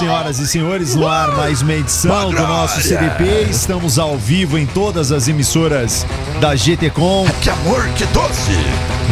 [0.00, 0.94] senhoras e senhores.
[0.94, 3.48] No ar, mais uma edição do nosso CDP.
[3.50, 6.06] Estamos ao vivo em todas as emissoras
[6.40, 8.50] da GTCom, Que amor, que doce!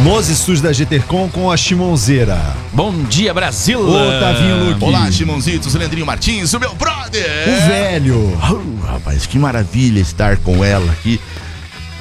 [0.02, 2.38] nos estúdios da GTCom com a Chimonzeira.
[2.72, 3.80] Bom dia, Brasil!
[3.80, 4.84] O Tavinho Luque.
[4.84, 7.48] Olá, Chimonzitos, Leandrinho Martins, o meu brother!
[7.48, 8.38] O velho.
[8.50, 11.20] Oh, rapaz, que maravilha estar com ela aqui.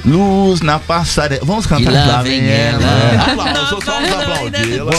[0.08, 1.42] Luz na passarela.
[1.44, 2.82] Vamos cantar E lá vem ela.
[3.30, 4.92] Aplausos, vamos aplaudi-la.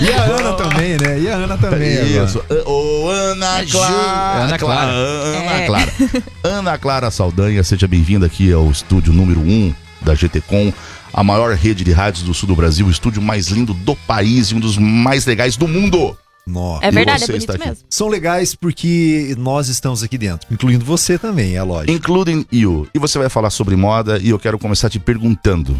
[0.00, 1.20] E a Ana também, né?
[1.20, 2.24] E a Ana também.
[2.24, 2.42] Isso.
[2.64, 3.78] Ô, Ana É Ju.
[3.78, 4.42] Clara.
[4.44, 4.90] Ana Clara.
[4.90, 5.66] Ana É.
[5.66, 5.92] Clara.
[6.42, 10.72] Ana Clara Saldanha, seja bem-vinda aqui ao estúdio número 1 da GTCom,
[11.12, 14.48] a maior rede de rádios do sul do Brasil, o estúdio mais lindo do país
[14.48, 16.16] e um dos mais legais do mundo.
[16.46, 16.84] Nossa.
[16.84, 17.66] É verdade, é bonito aqui.
[17.66, 17.84] mesmo.
[17.88, 21.92] São legais porque nós estamos aqui dentro, incluindo você também, é lógico.
[21.92, 22.86] Including you.
[22.94, 25.76] E você vai falar sobre moda e eu quero começar te perguntando.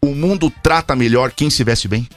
[0.00, 2.08] O mundo trata melhor quem se veste bem?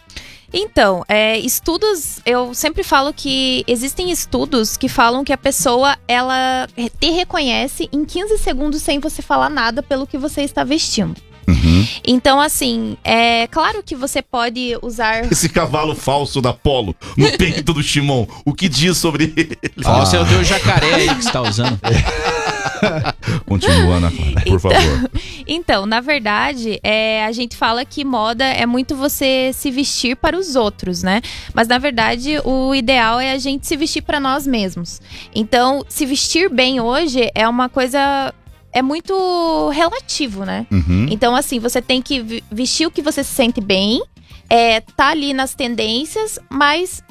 [0.51, 6.67] Então, é, estudos, eu sempre falo que existem estudos que falam que a pessoa, ela
[6.99, 11.15] te reconhece em 15 segundos sem você falar nada pelo que você está vestindo.
[11.49, 11.87] Uhum.
[12.05, 15.31] Então, assim, é claro que você pode usar.
[15.31, 19.57] Esse cavalo falso da Polo no peito do Shimon, o que diz sobre ele?
[19.81, 21.79] Falso é o teu jacaré aí que você tá usando.
[23.45, 25.09] Continua, Ana Clara, por favor.
[25.51, 30.37] Então, na verdade, é, a gente fala que moda é muito você se vestir para
[30.37, 31.21] os outros, né?
[31.55, 35.01] Mas na verdade, o ideal é a gente se vestir para nós mesmos.
[35.33, 38.31] Então, se vestir bem hoje é uma coisa
[38.73, 40.65] é muito relativo, né?
[40.71, 41.07] Uhum.
[41.09, 44.01] Então, assim, você tem que vestir o que você se sente bem,
[44.49, 47.03] é, tá ali nas tendências, mas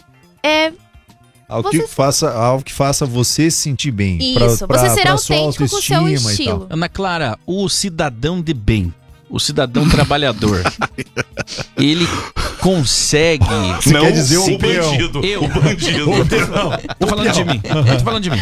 [0.43, 0.73] é
[1.49, 4.19] Algo, Você- que faça, algo que faça você se sentir bem.
[4.21, 4.67] isso.
[4.67, 6.67] você ser pra sua autêntico com o seu estilo.
[6.69, 8.93] Ana Clara, o cidadão de bem,
[9.31, 10.63] o cidadão trabalhador,
[11.75, 12.07] ele
[12.61, 13.47] consegue.
[13.81, 15.25] Você quer dizer o bandido.
[15.25, 15.45] Eu.
[15.45, 16.07] O bandido.
[17.01, 17.61] Tô falando de mim.
[17.65, 18.41] Eu tô falando de mim.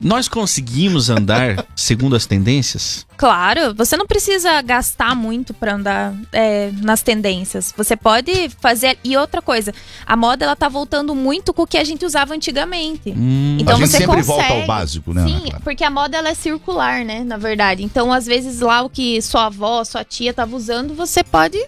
[0.00, 3.06] Nós conseguimos andar segundo as tendências?
[3.16, 7.72] Claro, você não precisa gastar muito pra andar é, nas tendências.
[7.76, 8.98] Você pode fazer.
[9.04, 9.72] E outra coisa,
[10.04, 13.10] a moda ela tá voltando muito com o que a gente usava antigamente.
[13.16, 14.26] Hum, Então a gente você sempre consegue.
[14.48, 15.60] volta ao básico, né, Ana Sim, Clara?
[15.62, 17.22] porque a moda ela é circular, né?
[17.24, 17.82] Na verdade.
[17.84, 21.64] Então, às vezes, lá o que sua avó, sua tia tava usando, você pode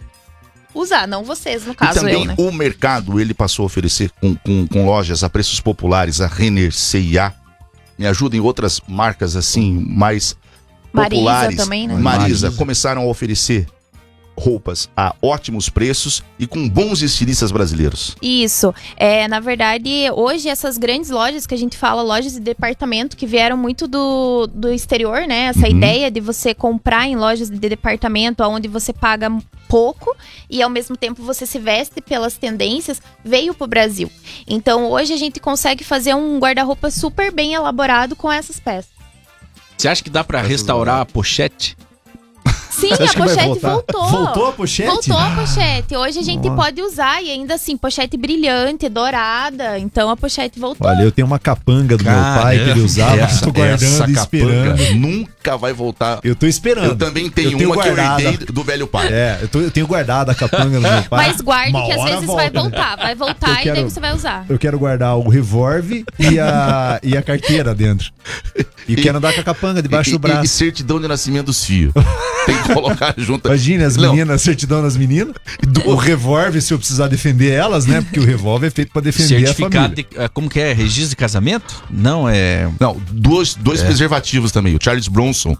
[0.74, 1.06] usar.
[1.06, 2.34] Não vocês, no E caso, também eu, né?
[2.36, 6.72] o mercado, ele passou a oferecer com, com, com lojas a preços populares, a Renner,
[6.74, 7.32] C&A.
[7.98, 10.36] Me ajudem outras marcas assim, mais
[10.92, 11.56] Marisa populares.
[11.56, 11.94] também, né?
[11.94, 12.50] Marisa, Marisa.
[12.52, 13.66] começaram a oferecer
[14.38, 18.16] roupas a ótimos preços e com bons estilistas brasileiros.
[18.22, 18.74] Isso.
[18.96, 23.26] É, na verdade, hoje essas grandes lojas que a gente fala, lojas de departamento, que
[23.26, 25.46] vieram muito do, do exterior, né?
[25.46, 25.76] Essa Uhum.
[25.76, 29.28] ideia de você comprar em lojas de departamento, onde você paga
[29.68, 30.16] pouco
[30.48, 34.10] e ao mesmo tempo você se veste pelas tendências, veio pro Brasil.
[34.46, 38.90] Então hoje a gente consegue fazer um guarda-roupa super bem elaborado com essas peças.
[39.76, 41.76] Você acha que dá pra restaurar a pochete?
[42.78, 44.08] Sim, Você a pochete voltou.
[44.08, 44.88] Voltou a pochete?
[44.88, 45.96] Voltou a pochete.
[45.96, 46.62] Hoje a gente Nossa.
[46.62, 49.78] pode usar e ainda assim, pochete brilhante, dourada.
[49.78, 50.86] Então a pochete voltou.
[50.86, 54.08] Olha, eu tenho uma capanga do meu pai que ele usava, Essa- tô guardando essa
[54.08, 54.76] e esperando.
[54.78, 56.20] capanga nunca vai voltar.
[56.22, 56.84] Eu tô esperando.
[56.86, 58.16] Eu também tenho, Eu tenho uma guardada.
[58.20, 59.08] que eu herdei do velho pai.
[59.10, 61.26] É, eu, tô- eu tenho guardado a capanga do meu pai.
[61.28, 62.60] Mas guarde Uma que às vezes volta, vai né?
[62.60, 62.96] voltar.
[62.96, 64.46] Vai voltar Eu e quero- daí você vai usar.
[64.48, 68.12] Eu quero guardar o revólver e a, e a carteira dentro.
[68.88, 70.44] E, quero andar com a capanga debaixo e, do e- braço.
[70.44, 71.92] E certidão de nascimento dos filhos.
[72.46, 73.48] Tem que colocar junto.
[73.48, 75.34] Imagine as Não, meninas, certidão das meninas.
[75.86, 78.00] O revólver, se eu precisar defender elas, né?
[78.02, 79.88] Porque o revólver é feito pra defender a família.
[79.88, 80.06] de.
[80.16, 80.72] eh, Como que é?
[80.72, 81.82] Registro de casamento?
[81.90, 82.68] Não, é.
[82.80, 84.74] Não, dois, dois preservativos também.
[84.74, 85.56] O Charles Bronson.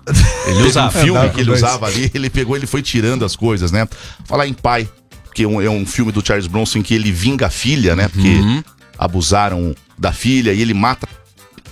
[0.47, 0.99] Ele usava.
[0.99, 3.87] Um filme que ele usava ali, ele pegou, ele foi tirando as coisas, né?
[4.25, 4.89] Falar em pai,
[5.35, 7.95] que é um, é um filme do Charles Bronson em que ele vinga a filha,
[7.97, 8.09] né?
[8.09, 8.63] Porque Uhum.
[8.99, 11.07] abusaram da filha e ele mata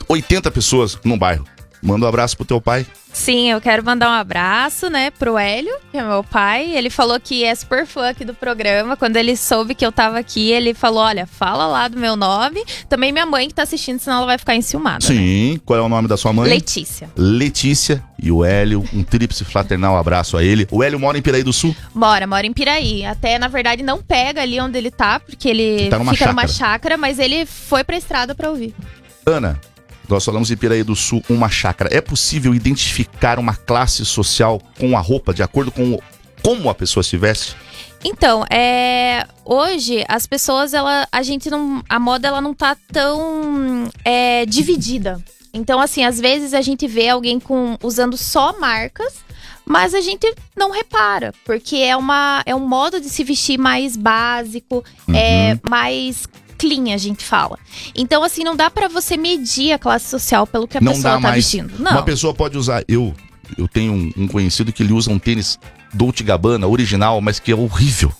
[0.08, 1.44] 80 pessoas num bairro.
[1.82, 2.86] Manda um abraço pro teu pai.
[3.16, 6.76] Sim, eu quero mandar um abraço, né, pro Hélio, que é meu pai.
[6.76, 8.94] Ele falou que é super fã aqui do programa.
[8.94, 12.62] Quando ele soube que eu tava aqui, ele falou: olha, fala lá do meu nome.
[12.90, 14.98] Também minha mãe que tá assistindo, senão ela vai ficar enciumada.
[15.08, 15.14] né?
[15.14, 15.58] Sim.
[15.64, 16.48] Qual é o nome da sua mãe?
[16.50, 17.08] Letícia.
[17.16, 18.84] Letícia e o Hélio.
[18.92, 20.68] Um tríplice fraternal abraço a ele.
[20.70, 21.74] O Hélio mora em Piraí do Sul.
[21.94, 23.02] Mora, mora em Piraí.
[23.06, 26.46] Até, na verdade, não pega ali onde ele tá, porque ele Tá numa fica numa
[26.46, 26.58] chácara.
[26.70, 28.74] chácara, mas ele foi pra estrada pra ouvir.
[29.24, 29.58] Ana,
[30.08, 31.90] nós falamos em Piraí do Sul, uma chácara.
[31.92, 36.02] É possível identificar uma classe social com a roupa, de acordo com o-
[36.42, 37.56] como a pessoa se veste?
[38.04, 43.88] Então, é, hoje as pessoas, ela, a gente não, a moda ela não tá tão
[44.04, 45.20] é, dividida.
[45.52, 49.14] Então, assim, às vezes a gente vê alguém com usando só marcas,
[49.64, 53.96] mas a gente não repara, porque é uma é um modo de se vestir mais
[53.96, 57.58] básico, é mais clean, a gente fala.
[57.94, 61.14] Então, assim, não dá pra você medir a classe social pelo que a Não pessoa
[61.14, 61.36] dá tá mais.
[61.36, 61.72] vestindo.
[61.78, 61.92] Não.
[61.92, 62.82] Uma pessoa pode usar.
[62.88, 63.14] Eu,
[63.56, 65.58] eu tenho um, um conhecido que ele usa um tênis
[65.94, 68.12] Dolce Gabbana original, mas que é horrível.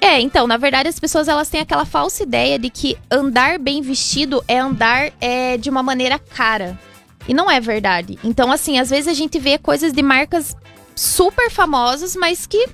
[0.00, 3.82] É, então, na verdade, as pessoas elas têm aquela falsa ideia de que andar bem
[3.82, 6.78] vestido é andar é, de uma maneira cara.
[7.28, 8.18] E não é verdade.
[8.24, 10.56] Então, assim, às vezes a gente vê coisas de marcas
[10.94, 12.68] super famosas, mas que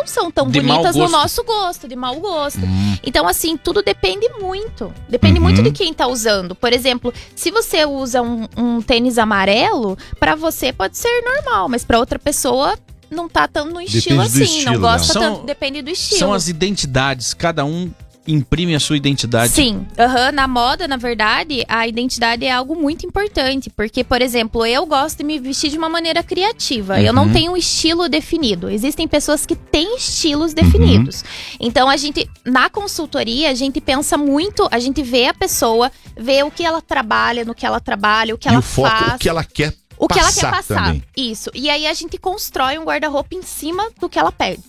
[0.00, 2.60] não são tão De bonitas no nosso gosto, de mau gosto.
[3.02, 4.92] Então, assim, tudo depende muito.
[5.08, 5.42] Depende Uhum.
[5.44, 6.54] muito de quem tá usando.
[6.54, 11.84] Por exemplo, se você usa um, um tênis amarelo, pra você pode ser normal, mas
[11.84, 12.78] pra outra pessoa
[13.10, 14.42] não tá tão no estilo do assim.
[14.42, 15.26] estilo, não gosta né?
[15.26, 15.36] tanto.
[15.38, 16.18] São- Depende do estilo.
[16.18, 17.90] São as identidades, cada um
[18.28, 19.52] imprime a sua identidade.
[19.52, 23.70] Sim, aham, na moda, na verdade, a identidade é algo muito importante.
[23.70, 27.00] Porque, por exemplo, eu gosto de me vestir de uma maneira criativa.
[27.00, 27.12] Eu Uhum.
[27.24, 28.68] não tenho um estilo definido.
[28.68, 31.22] Existem pessoas que têm estilos definidos.
[31.22, 31.56] Uhum.
[31.60, 36.42] Então, a gente, na consultoria, a gente pensa muito, a gente vê a pessoa, vê
[36.42, 39.14] o que ela trabalha, no que ela trabalha, o que e ela o foco, faz.
[39.14, 40.84] o que ela quer o que ela quer passar.
[40.84, 41.02] também.
[41.16, 41.50] Isso.
[41.54, 44.62] E aí a gente constrói um guarda-roupa em cima do que ela pede.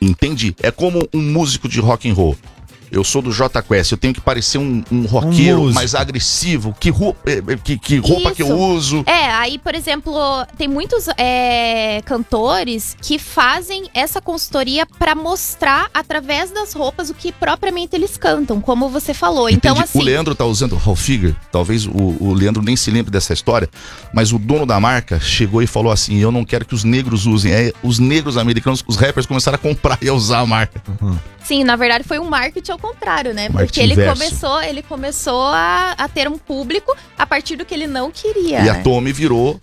[0.00, 0.54] Entendi.
[0.62, 2.36] É como um músico de rock and roll.
[2.90, 5.74] Eu sou do J Quest, eu tenho que parecer um, um roqueiro músico.
[5.74, 6.74] mais agressivo.
[6.78, 8.56] Que, ru- eh, eh, que, que roupa que eu Isso.
[8.56, 9.02] uso?
[9.06, 10.12] É, aí, por exemplo,
[10.56, 17.32] tem muitos é, cantores que fazem essa consultoria pra mostrar através das roupas o que
[17.32, 19.48] propriamente eles cantam, como você falou.
[19.48, 19.84] Então, Entendi.
[19.84, 19.98] assim.
[19.98, 23.68] O Leandro tá usando Ralph Figure, talvez o, o Leandro nem se lembre dessa história,
[24.12, 27.26] mas o dono da marca chegou e falou assim: Eu não quero que os negros
[27.26, 27.52] usem.
[27.52, 30.82] É, os negros americanos, os rappers começaram a comprar e a usar a marca.
[31.48, 33.48] Sim, na verdade foi um marketing ao contrário, né?
[33.48, 37.86] Porque ele começou, ele começou a, a ter um público a partir do que ele
[37.86, 38.60] não queria.
[38.60, 38.82] E a?
[38.82, 39.58] Tommy virou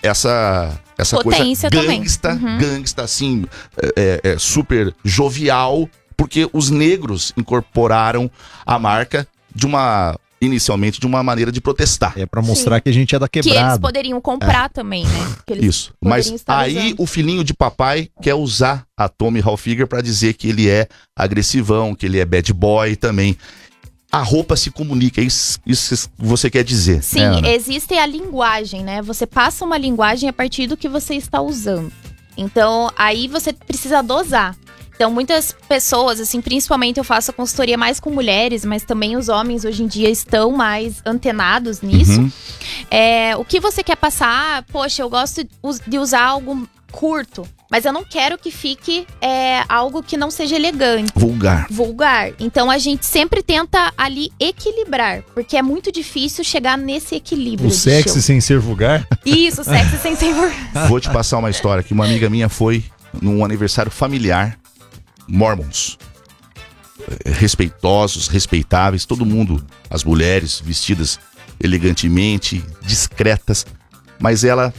[0.00, 0.78] essa.
[0.96, 2.00] Essa Potência coisa também.
[2.02, 2.58] gangsta, Uhum.
[2.58, 3.44] gangsta, assim,
[3.80, 8.30] é, é, é, super jovial, porque os negros incorporaram
[8.64, 10.16] a marca de uma.
[10.40, 12.12] Inicialmente de uma maneira de protestar.
[12.16, 13.80] É pra mostrar que a gente é da Que eles quebrada.
[13.80, 15.36] poderiam comprar também, né?
[15.44, 15.94] Que eles Isso.
[16.00, 17.00] Mas aí usando.
[17.00, 20.86] o filhinho de papai quer usar a Tommy Hilfiger pra dizer que ele é
[21.16, 23.36] agressivão, que ele é bad boy também.
[24.10, 27.02] A roupa se comunica, é isso, isso que você quer dizer.
[27.02, 27.48] Sim, né, Ana?
[27.50, 29.02] existe a linguagem, né?
[29.02, 31.92] Você passa uma linguagem a partir do que você está usando.
[32.36, 34.56] Então, aí você precisa dosar.
[34.98, 39.28] Então, muitas pessoas, assim, principalmente eu faço a consultoria mais com mulheres, mas também os
[39.28, 42.20] homens hoje em dia estão mais antenados nisso.
[42.20, 42.32] Uhum.
[42.90, 44.28] É, o que você quer passar?
[44.58, 48.50] Ah, poxa, eu gosto de us- de usar algo curto, mas eu não quero que
[48.50, 51.68] fique é, algo que não seja elegante Vulgar.
[51.70, 52.32] vulgar.
[52.40, 57.68] Então a gente sempre tenta ali equilibrar, porque é muito difícil chegar nesse equilíbrio.
[57.68, 58.22] O sexy estilo.
[58.22, 59.06] sem ser vulgar?
[59.24, 60.88] Isso, sexy sem ser vulgar.
[60.88, 62.82] Vou te passar uma história que uma amiga minha foi
[63.22, 64.58] num aniversário familiar,
[65.28, 65.98] Mormons.
[67.24, 71.18] Eh, Respeitosos, respeitáveis, todo mundo, as mulheres vestidas
[71.60, 73.66] elegantemente, discretas,
[74.18, 74.72] mas ela,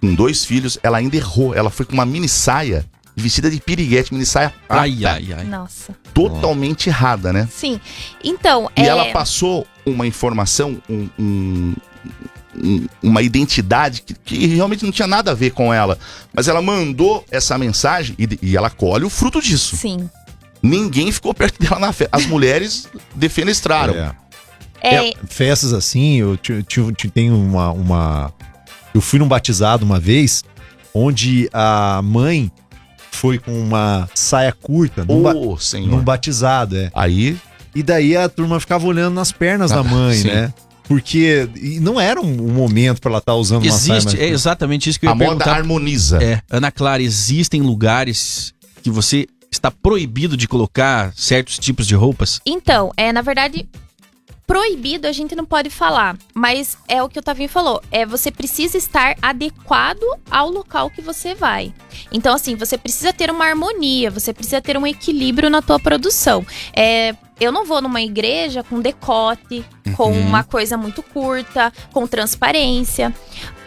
[0.00, 1.54] com dois filhos, ela ainda errou.
[1.54, 2.84] Ela foi com uma mini saia,
[3.16, 5.44] vestida de piriguete, mini saia prata, Ai, ai, ai.
[5.44, 5.94] Nossa.
[6.12, 7.48] totalmente errada, né?
[7.52, 7.80] Sim.
[8.22, 8.86] Então, E é...
[8.86, 11.74] ela passou uma informação, um- um-
[12.56, 15.98] um- uma identidade que, que realmente não tinha nada a ver com ela.
[16.32, 19.76] Mas ela mandou essa mensagem e, e ela colhe o fruto disso.
[19.76, 20.08] Sim.
[20.62, 22.16] Ninguém ficou perto dela na festa.
[22.16, 23.94] As mulheres defenestraram.
[23.94, 24.12] É.
[24.82, 26.38] É, É, festas assim, eu
[27.12, 28.32] tenho uma, uma.
[28.94, 30.44] Eu fui num batizado uma vez,
[30.92, 32.50] onde a mãe
[33.10, 35.88] foi com uma saia curta num, ba- Ô, senhor.
[35.88, 36.90] num batizado, é.
[36.94, 37.36] Aí,
[37.74, 40.28] E daí a turma ficava olhando nas pernas Ah, da mãe, sim.
[40.28, 40.52] né?
[40.86, 41.48] Porque
[41.80, 45.00] não era um, um momento pra ela estar usando uma saia Existe, é exatamente isso
[45.00, 45.56] que eu a ia moda perguntar.
[45.56, 46.22] harmoniza.
[46.22, 52.40] É, Ana Clara, existem lugares que você está proibido de colocar certos tipos de roupas?
[52.44, 53.66] Então, é, na verdade,
[54.46, 58.30] proibido a gente não pode falar, mas é o que o Tavinho falou, é você
[58.30, 61.72] precisa estar adequado ao local que você vai.
[62.12, 66.44] Então, assim, você precisa ter uma harmonia, você precisa ter um equilíbrio na tua produção.
[66.74, 69.64] É, eu não vou numa igreja com decote,
[69.96, 70.26] com Uhum.
[70.26, 73.14] uma coisa muito curta, com transparência.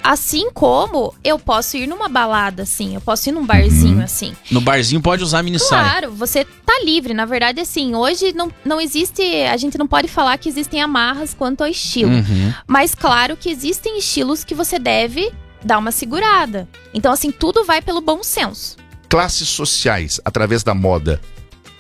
[0.10, 4.04] Assim como eu posso ir numa balada assim, eu posso ir num barzinho Uhum.
[4.06, 4.34] assim.
[4.50, 5.84] No barzinho pode usar mini saia.
[5.84, 7.14] Claro, você tá livre.
[7.14, 9.22] Na verdade, assim, hoje não, não existe.
[9.52, 12.14] A gente não pode falar que existem amarras quanto ao estilo.
[12.14, 12.54] Uhum.
[12.66, 15.30] Mas claro que existem estilos que você deve
[15.62, 16.70] dar uma segurada.
[16.94, 18.78] Então, assim, tudo vai pelo bom senso.
[19.10, 21.20] Classes sociais, através da moda,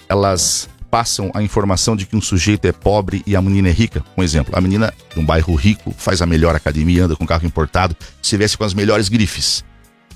[0.09, 4.03] elas passam a informação de que um sujeito é pobre e a menina é rica.
[4.17, 7.45] Um exemplo, a menina de um bairro rico faz a melhor academia, anda com carro
[7.45, 9.63] importado, se veste com as melhores grifes.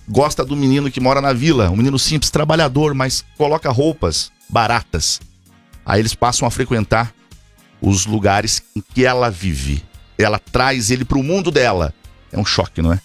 [0.10, 5.22] Gosta do menino que mora na vila, um menino simples, trabalhador, mas coloca roupas baratas.
[5.86, 7.14] Aí eles passam a frequentar
[7.80, 9.84] os lugares em que ela vive.
[10.18, 11.94] Ela traz ele pro mundo dela.
[12.32, 13.00] É um choque, não é?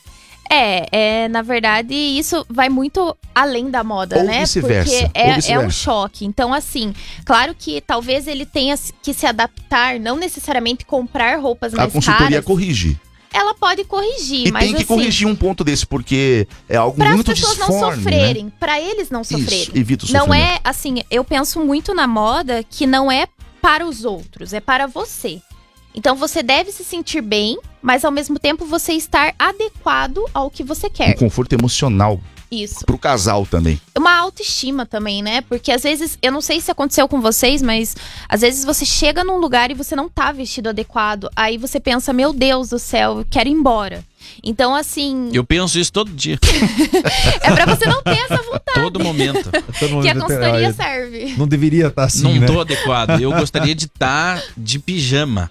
[0.50, 0.86] É,
[1.24, 4.40] é, na verdade, isso vai muito além da moda, Ou né?
[4.40, 6.24] vice-versa, Porque ou é, é um choque.
[6.24, 11.78] Então, assim, claro que talvez ele tenha que se adaptar, não necessariamente comprar roupas A
[11.78, 12.44] mais consultoria caras.
[12.44, 12.98] corrige.
[13.34, 16.96] Ela pode corrigir, E mas tem que assim, corrigir um ponto desse, porque é algo
[16.96, 17.78] para as muito pessoas não né?
[17.96, 19.62] sofrerem, pra eles não sofrerem.
[19.62, 20.52] Isso, evita o Não sofrimento.
[20.54, 23.26] é assim, eu penso muito na moda que não é
[23.60, 25.40] para os outros, é para você.
[25.96, 30.62] Então você deve se sentir bem, mas ao mesmo tempo você estar adequado ao que
[30.62, 31.14] você Um quer.
[31.14, 32.84] conforto emocional Isso.
[32.84, 33.80] pro casal também.
[33.96, 35.40] Uma autoestima também, né?
[35.40, 37.96] Porque às vezes, eu não sei se aconteceu com vocês, mas
[38.28, 41.30] às vezes você chega num lugar e você não tá vestido adequado.
[41.34, 44.04] Aí você pensa, meu Deus do céu, eu quero ir embora.
[44.44, 46.36] Então, assim, Eu penso isso todo dia,
[47.40, 49.50] é pra você não ter essa vontade todo momento.
[49.80, 51.34] Todo mundo que a tem- consultoria serve.
[51.38, 52.46] Não deveria estar assim, não né?
[52.46, 53.20] tô adequado.
[53.20, 55.50] Eu gostaria de estar de pijama.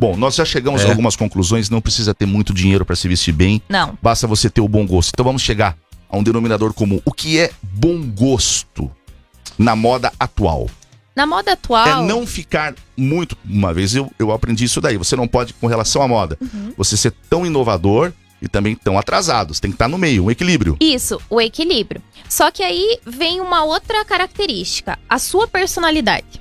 [0.00, 0.86] Bom, nós já chegamos É.
[0.86, 3.98] a algumas conclusões, não precisa ter muito dinheiro para se vestir bem, Não.
[4.00, 5.10] basta você ter o bom gosto.
[5.12, 5.76] Então vamos chegar
[6.08, 7.02] a um denominador comum.
[7.04, 8.90] O que é bom gosto
[9.58, 10.70] na moda atual?
[11.14, 11.86] Na moda atual.
[11.86, 13.36] É não ficar muito.
[13.44, 14.96] Uma vez eu, eu aprendi isso daí.
[14.96, 16.72] Você não pode, com relação à moda, Uhum.
[16.78, 19.52] você ser tão inovador e também tão atrasado.
[19.52, 20.78] Você tem que estar no meio, um equilíbrio.
[20.80, 22.00] Isso, o equilíbrio.
[22.26, 26.40] Só que aí vem uma outra característica, a sua personalidade.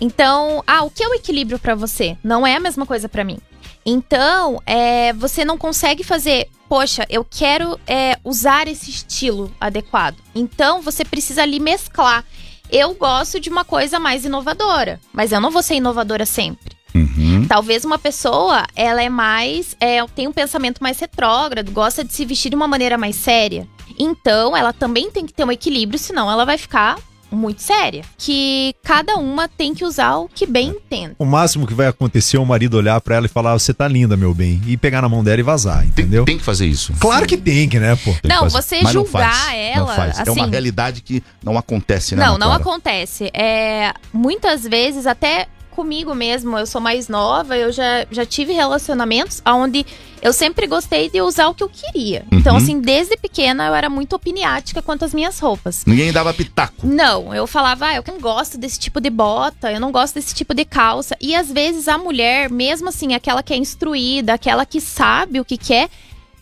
[0.00, 2.16] Então, ah, o que é o equilíbrio pra você?
[2.22, 3.38] Não é a mesma coisa pra mim.
[3.84, 10.16] Então, é, você não consegue fazer, poxa, eu quero é, usar esse estilo adequado.
[10.34, 12.24] Então, você precisa ali mesclar.
[12.70, 16.76] Eu gosto de uma coisa mais inovadora, mas eu não vou ser inovadora sempre.
[16.94, 17.46] Uhum.
[17.48, 22.26] Talvez uma pessoa, ela é mais, é, tem um pensamento mais retrógrado, gosta de se
[22.26, 23.66] vestir de uma maneira mais séria.
[23.98, 26.98] Então, ela também tem que ter um equilíbrio, senão ela vai ficar
[27.30, 28.02] muito séria.
[28.16, 31.14] Que cada uma tem que usar o que bem entende.
[31.18, 33.86] O máximo que vai acontecer é o marido olhar pra ela e falar: Você tá
[33.88, 34.60] linda, meu bem.
[34.66, 36.24] E pegar na mão dela e vazar, Tem, entendeu?
[36.24, 36.92] tem que fazer isso.
[36.98, 38.10] Claro que tem que, né, pô?
[38.12, 40.18] Tem que Não, você Mas não julgar faz, ela, Não faz.
[40.18, 42.24] é uma assim- realidade que não acontece, né?
[42.24, 43.30] Não, não acontece.
[43.34, 45.46] É, muitas vezes, até
[45.78, 49.86] comigo mesmo, eu sou mais nova, eu já, já tive relacionamentos onde
[50.20, 52.26] eu sempre gostei de usar o que eu queria.
[52.32, 52.58] Então, Uhum.
[52.60, 55.84] assim, desde pequena eu era muito opiniática quanto às minhas roupas.
[55.86, 56.84] Ninguém dava pitaco.
[56.84, 60.34] Não, eu falava, ah, eu não gosto desse tipo de bota, eu não gosto desse
[60.34, 61.16] tipo de calça.
[61.20, 65.44] E às vezes a mulher, mesmo assim, aquela que é instruída, aquela que sabe o
[65.44, 65.88] que quer,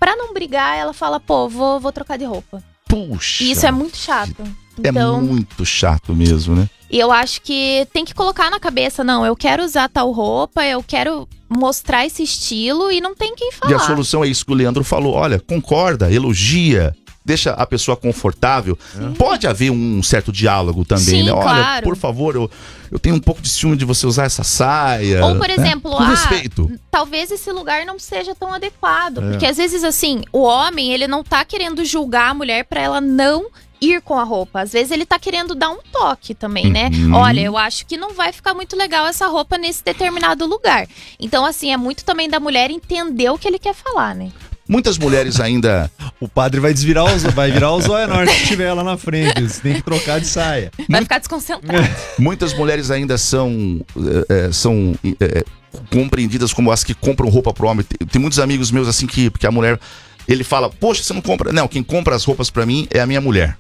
[0.00, 2.64] pra não brigar, ela fala, pô, vou, vou trocar de roupa.
[2.88, 3.44] Puxa.
[3.44, 4.34] E isso é muito chato.
[4.82, 6.68] É Então, muito chato mesmo, né?
[6.90, 10.64] E eu acho que tem que colocar na cabeça, não, eu quero usar tal roupa,
[10.64, 13.72] eu quero mostrar esse estilo e não tem quem falar.
[13.72, 15.14] E a solução é isso que o Leandro falou.
[15.14, 18.78] Olha, concorda, elogia, deixa a pessoa confortável.
[19.18, 21.32] Pode haver um certo diálogo também, Sim, né?
[21.32, 21.84] Olha, claro.
[21.84, 22.50] por favor, eu,
[22.90, 25.24] eu tenho um pouco de ciúme de você usar essa saia.
[25.26, 25.54] Ou, por né?
[25.54, 26.70] exemplo, Com ah, respeito.
[26.90, 29.20] talvez esse lugar não seja tão adequado.
[29.22, 33.00] Porque às vezes, assim, o homem, ele não tá querendo julgar a mulher pra ela
[33.00, 33.46] não
[33.80, 34.60] ir com a roupa.
[34.60, 36.90] Às vezes ele tá querendo dar um toque também, né?
[36.92, 37.14] Uhum.
[37.14, 40.86] Olha, eu acho que não vai ficar muito legal essa roupa nesse determinado lugar.
[41.20, 44.30] Então, assim, é muito também da mulher entender o que ele quer falar, né?
[44.68, 45.90] Muitas mulheres ainda.
[46.20, 49.40] O padre vai desvirar os, vai virar o zóio norte se tiver lá na frente.
[49.40, 50.72] Você tem que trocar de saia.
[50.88, 51.88] Vai ficar desconcentrado.
[52.18, 53.80] Muitas mulheres ainda são.
[54.28, 55.44] eh, são eh,
[55.92, 57.84] compreendidas como as que compram roupa pro homem.
[57.84, 59.78] Tem, tem muitos amigos meus assim que, que a mulher.
[60.26, 61.52] Ele fala, poxa, você não compra.
[61.52, 63.56] Não, quem compra as roupas pra mim é a minha mulher.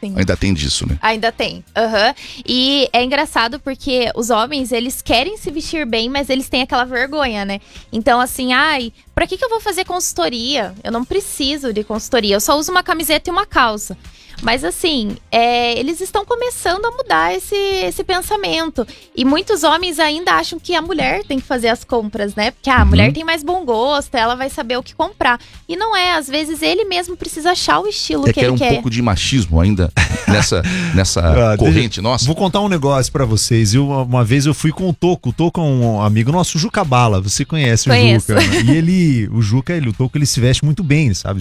[0.00, 0.14] Sim.
[0.16, 0.98] Ainda tem disso, né?
[1.02, 1.62] Ainda tem.
[1.76, 2.14] Aham.
[2.46, 6.84] E é engraçado porque os homens, eles querem se vestir bem, mas eles têm aquela
[6.84, 7.60] vergonha, né?
[7.92, 10.74] Então, assim, ai, pra que, que eu vou fazer consultoria?
[10.82, 12.36] Eu não preciso de consultoria.
[12.36, 13.96] Eu só uso uma camiseta e uma calça.
[14.42, 18.86] Mas assim, é, eles estão começando a mudar esse, esse pensamento.
[19.14, 22.50] E muitos homens ainda acham que a mulher tem que fazer as compras, né?
[22.50, 22.86] Porque ah, a Uhum.
[22.88, 25.38] mulher tem mais bom gosto, ela vai saber o que comprar.
[25.68, 28.48] E não é, às vezes ele mesmo precisa achar o estilo É que que era
[28.48, 28.72] ele um quer.
[28.74, 29.92] pouco de machismo ainda
[30.26, 30.62] nessa,
[30.94, 32.24] nessa Ah, corrente nossa.
[32.24, 33.74] Vou contar um negócio pra vocês.
[33.74, 35.28] Eu, uma vez eu fui com o Toco.
[35.28, 37.20] O Toco é um amigo nosso, o Juca Bala.
[37.20, 38.32] Você conhece Conheço.
[38.32, 38.46] o Juca.
[38.54, 38.62] né?
[38.62, 41.40] E ele, o Juca, ele, o Toco, ele se veste muito bem, sabe?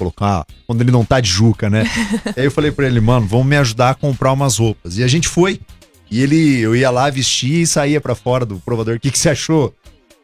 [0.00, 1.84] Colocar quando ele não tá de Juca, né?
[2.34, 4.96] Aí eu falei pra ele, mano, vamos me ajudar a comprar umas roupas.
[4.96, 5.60] E a gente foi.
[6.10, 8.96] E ele, eu ia lá vestir e saía pra fora do provador.
[8.96, 9.74] O que, que você achou?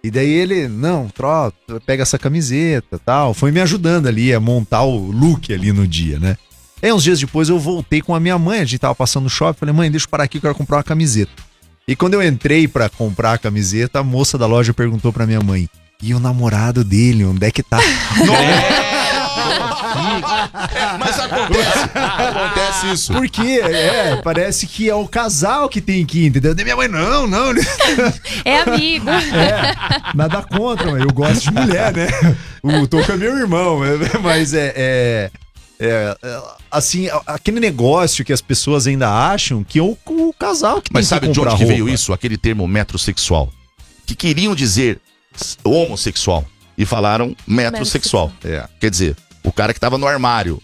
[0.02, 1.52] E daí ele, não, tro,
[1.84, 3.34] pega essa camiseta tal.
[3.34, 6.38] Foi me ajudando ali a montar o look ali no dia, né?
[6.82, 9.30] Aí uns dias depois eu voltei com a minha mãe, a gente tava passando no
[9.30, 11.32] shopping, falei, mãe, deixa eu parar aqui, eu quero comprar uma camiseta.
[11.86, 15.40] E quando eu entrei pra comprar a camiseta, a moça da loja perguntou pra minha
[15.40, 15.68] mãe,
[16.02, 17.78] e o namorado dele, onde é que tá?
[19.96, 23.12] É, mas acontece, acontece isso.
[23.12, 26.54] Porque, é, parece que é o casal que tem que ir, entendeu?
[26.54, 27.52] Daí minha mãe, não, não,
[28.44, 29.08] É amigo.
[29.10, 29.74] é,
[30.14, 32.06] nada contra, mas eu gosto de mulher, né?
[32.62, 33.80] O Toco é meu irmão,
[34.22, 35.30] mas é, é,
[35.78, 40.80] é, é, assim, aquele negócio que as pessoas ainda acham que é o, o casal
[40.80, 41.94] que Mas tem sabe que de onde que veio roupa.
[41.94, 42.12] isso?
[42.12, 43.50] Aquele termo metrosexual.
[44.06, 45.00] Que queriam dizer
[45.64, 46.44] homossexual
[46.78, 48.32] e falaram metrosexual.
[48.44, 48.64] É.
[48.80, 49.16] Quer dizer,
[49.48, 50.60] o cara que tava no armário.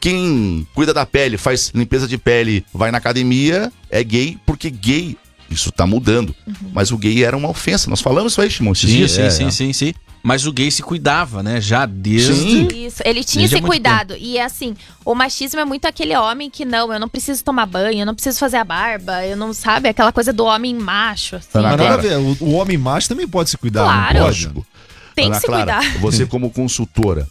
[0.00, 5.16] Quem cuida da pele, faz limpeza de pele, vai na academia, é gay, porque gay,
[5.48, 6.34] isso tá mudando.
[6.72, 7.88] Mas o gay era uma ofensa.
[7.88, 9.10] Nós falamos isso aí, Shimon, esses Sim, dias.
[9.12, 9.50] sim, É, sim, é.
[9.50, 9.94] sim, sim.
[10.24, 11.60] Mas o gay se cuidava, né?
[11.60, 12.32] Já desde.
[12.34, 12.68] Sim.
[12.86, 14.14] Isso, ele tinha Desde esse cuidado.
[14.16, 14.74] E assim,
[15.04, 18.14] o machismo é muito aquele homem que não, eu não preciso tomar banho, eu não
[18.14, 21.48] preciso fazer a barba, eu não sabe, aquela coisa do homem macho, assim.
[21.52, 24.18] Tá Mas nada a ver, o, o homem macho também pode se cuidar, Claro.
[24.20, 24.66] Lógico.
[25.14, 25.98] Tem Ana que se Clara, cuidar.
[25.98, 27.26] Você como consultora,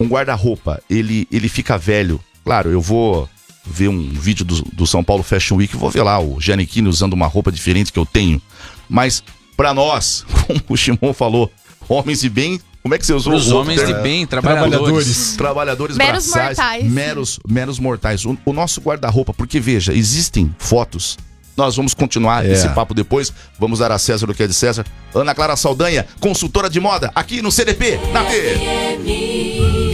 [0.00, 2.20] um guarda-roupa, ele, ele fica velho.
[2.44, 3.28] Claro, eu vou
[3.66, 7.12] ver um vídeo do, do São Paulo Fashion Week, vou ver lá o Giannichini usando
[7.12, 8.40] uma roupa diferente que eu tenho.
[8.88, 9.22] Mas
[9.56, 11.50] pra nós, como o Shimon falou,
[11.88, 14.02] homens de bem, como é que você usou Os homens de termo?
[14.02, 15.34] bem, trabalhadores.
[15.36, 16.90] Trabalhadores Meros braçais, mortais.
[16.92, 18.24] meros, meros mortais.
[18.24, 21.18] O, o nosso guarda-roupa, porque veja, existem fotos.
[21.54, 22.52] Nós vamos continuar É.
[22.52, 23.32] esse papo depois.
[23.58, 24.86] Vamos dar a César o que é de César.
[25.12, 29.87] Ana Clara Saldanha, consultora de moda, aqui no CDP, na T.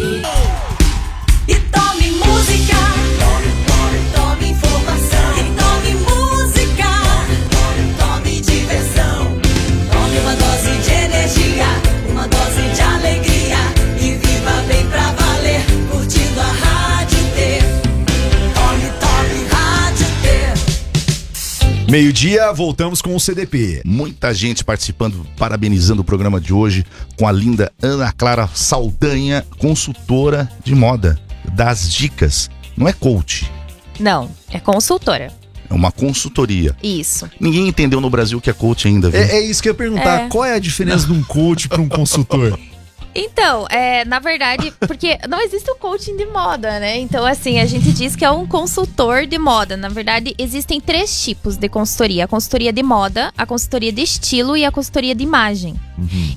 [21.95, 23.81] Meio-dia, voltamos com o CDP.
[23.85, 26.85] Muita gente participando, parabenizando o programa de hoje
[27.17, 31.17] com a linda Ana Clara Saldanha, consultora de moda,
[31.53, 32.51] das dicas.
[32.77, 33.49] Não é coach,
[34.01, 35.33] Não, é consultora.
[35.71, 36.75] é uma consultoria.
[36.83, 37.31] Isso.
[37.39, 39.21] Ninguém entendeu no Brasil o que é coach ainda, viu?
[39.21, 40.23] É, é isso que eu ia perguntar.
[40.23, 40.29] É.
[40.29, 42.59] Qual é a diferença de um coach para um consultor?
[43.15, 46.99] Então, é, na verdade, porque não existe o coaching de moda, né?
[46.99, 49.77] Então, assim, a gente diz que é um consultor de moda.
[49.77, 54.57] Na verdade, existem três tipos de consultoria: a consultoria de moda, a consultoria de estilo
[54.57, 55.75] e a consultoria de imagem.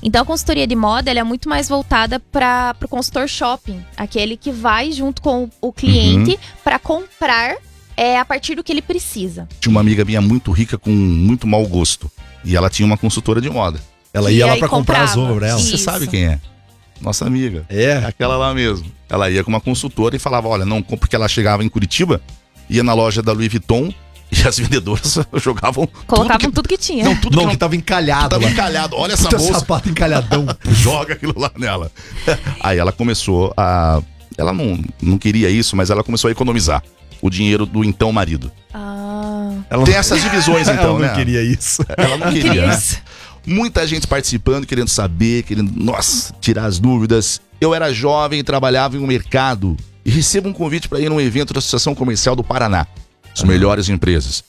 [0.02, 4.36] Então, a consultoria de moda ela é muito mais voltada para o consultor shopping, aquele
[4.36, 7.56] que vai junto com o cliente para comprar
[7.96, 9.48] é, a partir do que ele precisa.
[9.60, 12.08] Tinha uma amiga minha muito rica com muito mau gosto.
[12.44, 13.80] E ela tinha uma consultora de moda.
[14.14, 15.58] Ela E ia lá para comprar as ela.
[15.58, 16.40] Você sabe quem é?
[17.00, 17.64] Nossa amiga.
[17.68, 17.96] É.
[18.06, 18.90] Aquela lá mesmo.
[19.08, 22.20] Ela ia com uma consultora e falava: Olha, não compra, porque ela chegava em Curitiba,
[22.68, 23.92] ia na loja da Louis Vuitton
[24.30, 27.02] e as vendedoras jogavam Colocavam tudo tudo que, tinha.
[27.04, 28.50] que, não, tudo Não, que que não tava encalhado tava lá.
[28.50, 28.96] encalhado.
[28.96, 30.46] Olha essa Puta bolsa, sapato encalhadão.
[30.70, 31.90] joga aquilo lá nela.
[32.60, 34.02] Aí ela começou a.
[34.36, 36.82] Ela não, não queria isso, mas ela começou a economizar
[37.20, 38.52] o dinheiro do então marido.
[38.72, 41.14] Ah, Ela Tem essas divisões, então, ela não né?
[41.14, 41.84] queria isso.
[41.96, 42.74] Ela não queria, queria né?
[42.74, 42.98] isso.
[43.48, 47.40] Muita gente participando, querendo saber, querendo, nossa, tirar as dúvidas.
[47.58, 51.54] Eu era jovem, trabalhava em um mercado e recebo um convite para ir num evento
[51.54, 52.86] da Associação Comercial do Paraná,
[53.34, 54.44] as melhores empresas.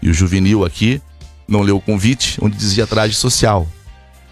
[0.00, 1.02] E o juvenil aqui
[1.48, 3.66] não leu o convite, onde dizia traje social.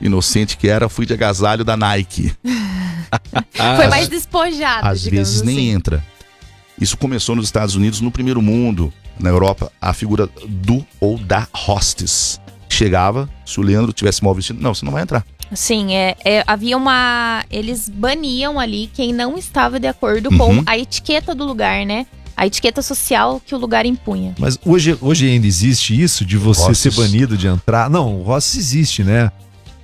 [0.01, 2.33] Inocente que era, fui de agasalho da Nike.
[3.77, 5.71] Foi mais despojado, Às vezes nem assim.
[5.71, 6.05] entra.
[6.81, 11.47] Isso começou nos Estados Unidos, no primeiro mundo, na Europa, a figura do ou da
[11.53, 12.41] hostess.
[12.83, 15.25] Chegava, se o Leandro tivesse mal vestido, não, você não vai entrar.
[15.55, 17.45] Sim, é, é, havia uma.
[17.51, 20.39] Eles baniam ali quem não estava de acordo Uhum.
[20.39, 22.07] com a etiqueta do lugar, né?
[22.37, 24.35] A etiqueta social que o lugar impunha.
[24.39, 26.79] Mas hoje, hoje ainda existe isso de você Rosses.
[26.79, 27.89] ser banido de entrar?
[27.91, 29.31] Não, o Rossi existe, né?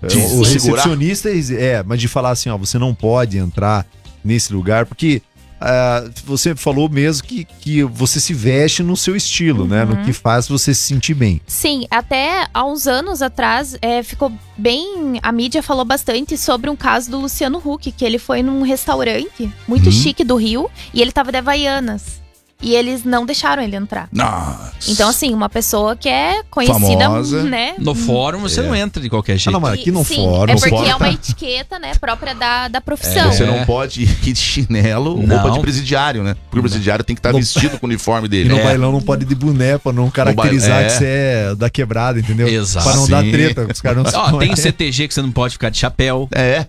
[0.03, 0.83] De o o segurar?
[0.85, 3.85] recepcionista, é, mas de falar assim, ó, você não pode entrar
[4.25, 5.21] nesse lugar, porque
[5.61, 9.85] ah, você falou mesmo que, que você se veste no seu estilo, né?
[9.85, 9.91] Uhum.
[9.91, 11.41] No que faz você se sentir bem.
[11.47, 15.19] Sim, até há uns anos atrás é, ficou bem.
[15.23, 19.53] A mídia falou bastante sobre um caso do Luciano Huck, que ele foi num restaurante
[19.67, 19.93] muito Uhum.
[19.93, 22.21] chique do Rio e ele tava de Havaianas.
[22.61, 24.09] E eles não deixaram ele entrar.
[24.13, 24.73] Nossa.
[24.89, 27.45] Então, assim, uma pessoa que é conhecida, Famosa.
[27.45, 27.75] né?
[27.79, 29.53] No fórum você não entra de qualquer Ah, jeito.
[29.53, 30.51] não, mas aqui no Sim, fórum.
[30.51, 33.31] É no porque fórum é uma tá- etiqueta, né, própria da, da profissão.
[33.33, 33.47] Você É.
[33.47, 35.37] não pode ir de chinelo ou Não.
[35.39, 36.35] roupa de presidiário, né?
[36.51, 38.49] Porque o presidiário tem que estar vestido com o uniforme E dele.
[38.49, 38.65] no É.
[38.65, 40.85] bailão não pode ir de boné pra não caracterizar é.
[40.87, 42.49] que você é da quebrada, entendeu?
[42.49, 42.85] Exato.
[42.89, 43.31] Pra não dar Sim.
[43.31, 44.55] treta, os caras não Ó, tem.
[44.57, 46.29] CTG que você não pode ficar de chapéu.
[46.33, 46.67] É,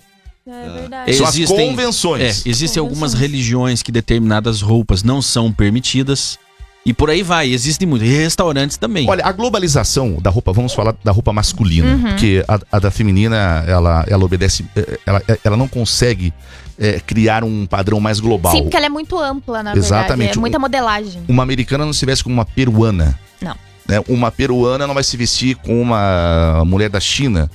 [0.53, 1.13] É verdade.
[1.13, 2.45] são as Existem- É, convenções.
[2.45, 6.37] existem algumas religiões que determinadas roupas não são permitidas.
[6.85, 8.07] E por aí vai, existem muitos.
[8.07, 9.07] E restaurantes também.
[9.07, 12.01] Olha, a globalização da roupa, vamos falar da roupa masculina, Uhum.
[12.03, 16.33] porque a, a da feminina, ela, ela obedece, eh, ela, ela não consegue
[16.79, 18.53] eh, criar um padrão mais global.
[18.53, 20.17] Sim, porque ela é muito ampla, na Exatamente.
[20.17, 20.37] verdade.
[20.37, 21.21] É muita modelagem.
[21.27, 23.19] Uma americana não se veste como uma peruana.
[23.41, 23.55] Não.
[23.89, 24.03] Né?
[24.07, 27.49] Uma peruana não vai se vestir com uma mulher da China,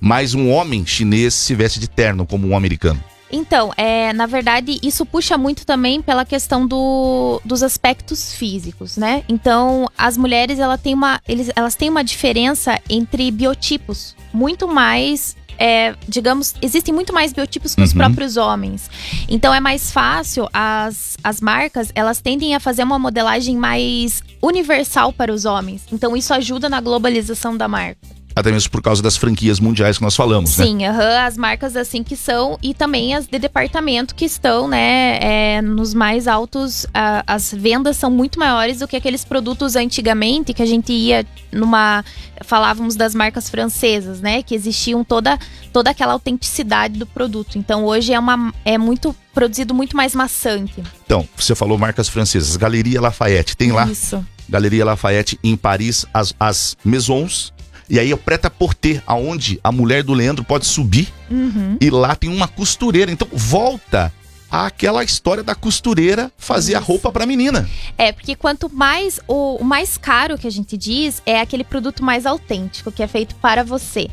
[0.00, 2.98] mas um homem chinês se veste de terno como um americano.
[3.30, 9.22] Então, é, na verdade, isso puxa muito também pela questão do, dos aspectos físicos, né?
[9.28, 15.36] Então, as mulheres ela tem uma, eles, elas têm uma diferença entre biotipos muito mais.
[15.58, 17.98] É, digamos, existem muito mais biotipos que os Uhum.
[17.98, 18.90] próprios homens.
[19.28, 25.12] Então é mais fácil, as, as marcas, elas tendem a fazer uma modelagem mais universal
[25.12, 25.82] para os homens.
[25.92, 28.15] Então isso ajuda na globalização da marca.
[28.36, 30.66] Até mesmo por causa das franquias mundiais que nós falamos, né?
[30.66, 35.18] Sim, aham, as marcas assim que são e também as de departamento que estão, né,
[35.22, 36.86] é, nos mais altos.
[36.92, 41.24] a- as vendas são muito maiores do que aqueles produtos antigamente que a gente ia
[41.50, 42.04] numa.
[42.44, 45.38] Falávamos das marcas francesas, né, que existiam toda,
[45.72, 47.56] toda aquela autenticidade do produto.
[47.56, 50.74] Então hoje é, uma, é muito produzido muito mais maçante.
[51.06, 52.54] Então, você falou marcas francesas.
[52.56, 54.22] Galeria Lafayette, tem lá Isso.
[54.48, 57.52] Galeria Lafayette em Paris, as, as Maisons.
[57.88, 61.76] E aí o Preta Porter, aonde a mulher do Leandro pode subir Uhum.
[61.80, 63.10] e lá tem uma costureira.
[63.10, 64.12] Então volta
[64.50, 66.86] àquela história da costureira fazer a Isso.
[66.86, 67.68] roupa pra menina.
[67.98, 72.04] É, porque quanto mais o, o mais caro que a gente diz é aquele produto
[72.04, 74.08] mais autêntico, que é feito para você.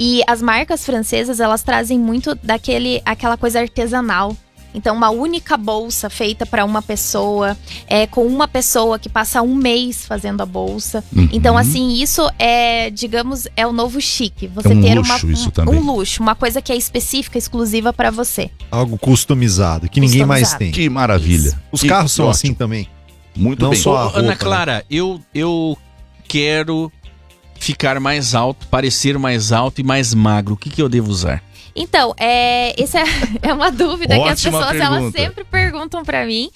[0.00, 4.36] E as marcas francesas, elas trazem muito daquele aquela coisa artesanal.
[4.74, 9.54] Então, uma única bolsa feita para uma pessoa, é com uma pessoa que passa um
[9.54, 11.02] mês fazendo a bolsa.
[11.14, 11.28] Uhum.
[11.32, 14.46] Então, assim, isso é, digamos, é o novo chique.
[14.48, 15.74] Você É um ter luxo uma, isso um, também.
[15.74, 18.50] um luxo, uma coisa que é específica, exclusiva para você.
[18.70, 20.58] Algo customizado, que ninguém mais Customizado.
[20.58, 20.70] tem.
[20.70, 21.58] Que maravilha.
[21.72, 22.36] Os Que carros são ótimo.
[22.48, 22.86] assim também.
[23.34, 23.80] Muito não bem.
[23.80, 24.36] só roupa, Ana né?
[24.36, 25.78] Clara, eu, eu
[26.28, 26.92] quero
[27.58, 30.54] ficar mais alto, parecer mais alto e mais magro.
[30.54, 31.42] O que, que eu devo usar?
[31.74, 33.04] Então, é, essa é,
[33.48, 35.18] é uma dúvida que as pessoas elas pergunta.
[35.18, 36.50] sempre perguntam pra mim.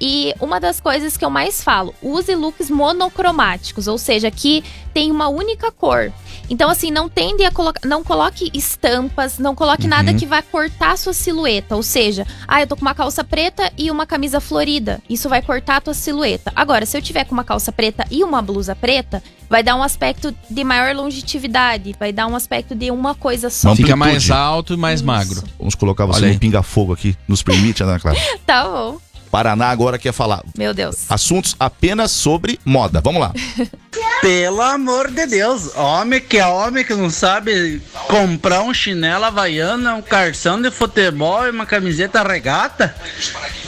[0.00, 5.10] E uma das coisas que eu mais falo, use looks monocromáticos, ou seja, que tem
[5.10, 6.12] uma única cor.
[6.48, 7.80] Então, assim, não tende a colocar.
[7.86, 10.18] Não coloque estampas, não coloque nada Uhum.
[10.18, 11.74] que vai cortar a sua silhueta.
[11.76, 15.00] Ou seja, ah, eu tô com uma calça preta e uma camisa florida.
[15.08, 16.52] Isso vai cortar a tua silhueta.
[16.54, 19.82] Agora, se eu tiver com uma calça preta e uma blusa preta, vai dar um
[19.82, 23.68] aspecto de maior longevidade, vai dar um aspecto de uma coisa só.
[23.70, 23.86] Amplitude.
[23.86, 25.06] Fica mais alto e mais Isso.
[25.06, 25.42] magro.
[25.58, 27.16] Vamos colocar você Olha no pinga-fogo aqui.
[27.28, 28.18] Nos permite, Ana Clara?
[28.46, 28.98] Tá bom.
[29.30, 31.04] Paraná agora quer falar Meu Deus.
[31.08, 33.00] assuntos apenas sobre moda.
[33.02, 33.32] Vamos lá.
[34.20, 39.94] Pelo amor de Deus, homem que é homem que não sabe comprar um chinelo havaiana,
[39.94, 42.94] um carção de futebol e uma camiseta regata?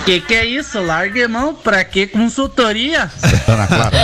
[0.05, 0.81] Que que é isso?
[0.81, 3.11] Largue mão, pra que consultoria?
[3.47, 3.99] Ana Clara.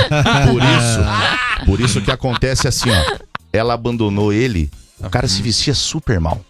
[0.46, 3.16] Por isso, por isso que acontece assim, ó.
[3.52, 6.40] Ela abandonou ele, o cara se vestia super mal.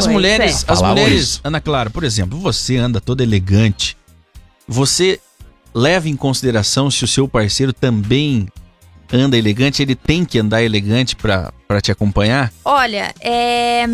[0.00, 0.72] As Pois mulheres, é.
[0.72, 1.40] as mulheres.
[1.44, 3.96] Ana Clara, por exemplo, você anda toda elegante.
[4.66, 5.20] Você
[5.74, 8.48] leva em consideração se o seu parceiro também
[9.12, 12.52] anda elegante, ele tem que andar elegante pra pra te acompanhar?
[12.64, 13.84] Olha, é.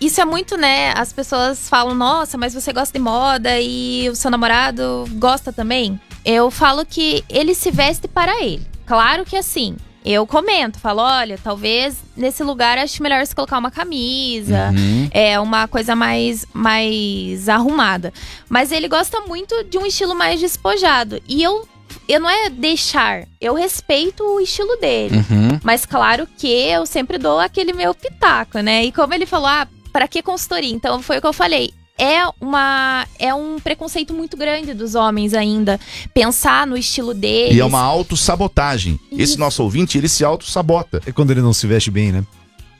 [0.00, 0.92] Isso é muito, né?
[0.96, 5.98] As pessoas falam, nossa, mas você gosta de moda e o seu namorado gosta também.
[6.24, 8.66] Eu falo que ele se veste para ele.
[8.84, 13.70] Claro que assim, eu comento, falo, olha, talvez nesse lugar acho melhor você colocar uma
[13.70, 14.70] camisa.
[14.76, 15.08] Uhum.
[15.10, 18.12] É uma coisa mais, mais arrumada.
[18.48, 21.22] Mas ele gosta muito de um estilo mais despojado.
[21.26, 21.66] E eu,
[22.06, 25.16] eu não é deixar, eu respeito o estilo dele.
[25.16, 25.58] Uhum.
[25.62, 28.84] Mas claro que eu sempre dou aquele meu pitaco, né?
[28.84, 30.74] E como ele falou, ah, pra que consultoria?
[30.74, 31.72] Então foi o que eu falei.
[31.96, 35.78] É, uma, é um preconceito muito grande dos homens ainda.
[36.12, 37.56] Pensar no estilo deles.
[37.56, 38.98] E é uma autossabotagem.
[39.12, 41.00] Esse nosso ouvinte, ele se autossabota.
[41.06, 42.24] É quando ele não se veste bem, né?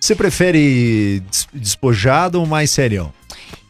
[0.01, 3.13] Você prefere des- despojado ou mais serião?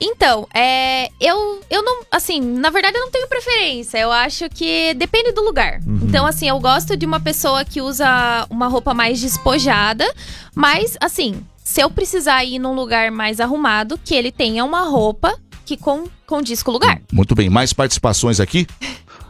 [0.01, 3.99] Então, é, eu, eu não, assim, na verdade eu não tenho preferência.
[3.99, 5.81] Eu acho que depende do lugar.
[6.03, 10.11] Então, assim, eu gosto de uma pessoa que usa uma roupa mais despojada,
[10.55, 11.41] mas, assim,
[11.75, 16.05] se eu precisar ir num lugar mais arrumado, que ele tenha uma roupa que com,
[16.25, 17.01] condiz com o lugar.
[17.13, 18.65] Muito bem, mais participações aqui?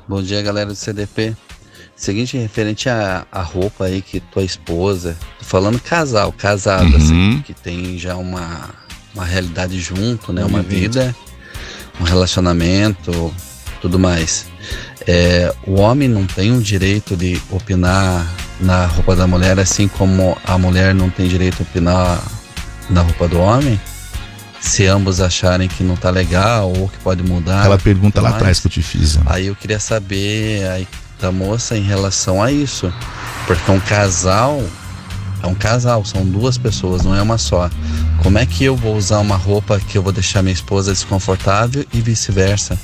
[0.07, 1.35] Bom dia, galera do CDP.
[1.97, 6.97] Seguinte, referente à, à roupa aí que tua esposa, tô falando casal, casado, Uhum.
[6.99, 8.75] assim, que tem já uma,
[9.15, 10.45] uma realidade junto, né?
[10.45, 11.17] Uma vida,
[11.99, 13.35] um relacionamento,
[13.81, 14.47] tudo mais.
[15.07, 18.27] É, o homem não tem o direito de opinar
[18.61, 22.23] na roupa da mulher, assim como a mulher não tem direito de opinar
[22.89, 23.79] na roupa do homem?
[24.61, 27.61] Se ambos acharem que não tá legal ou que pode mudar.
[27.61, 29.17] Aquela pergunta lá atrás que eu te fiz.
[29.17, 29.23] né?
[29.27, 30.89] Aí eu queria saber aí
[31.21, 32.91] da moça em relação a isso.
[33.47, 34.63] Porque um casal
[35.43, 37.69] é um casal, são duas pessoas, não é uma só.
[38.23, 41.85] Como é que eu vou usar uma roupa que eu vou deixar minha esposa desconfortável
[41.93, 42.79] e vice-versa?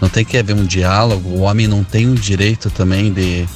[0.00, 3.46] Não tem que haver um diálogo, o homem não tem o direito também de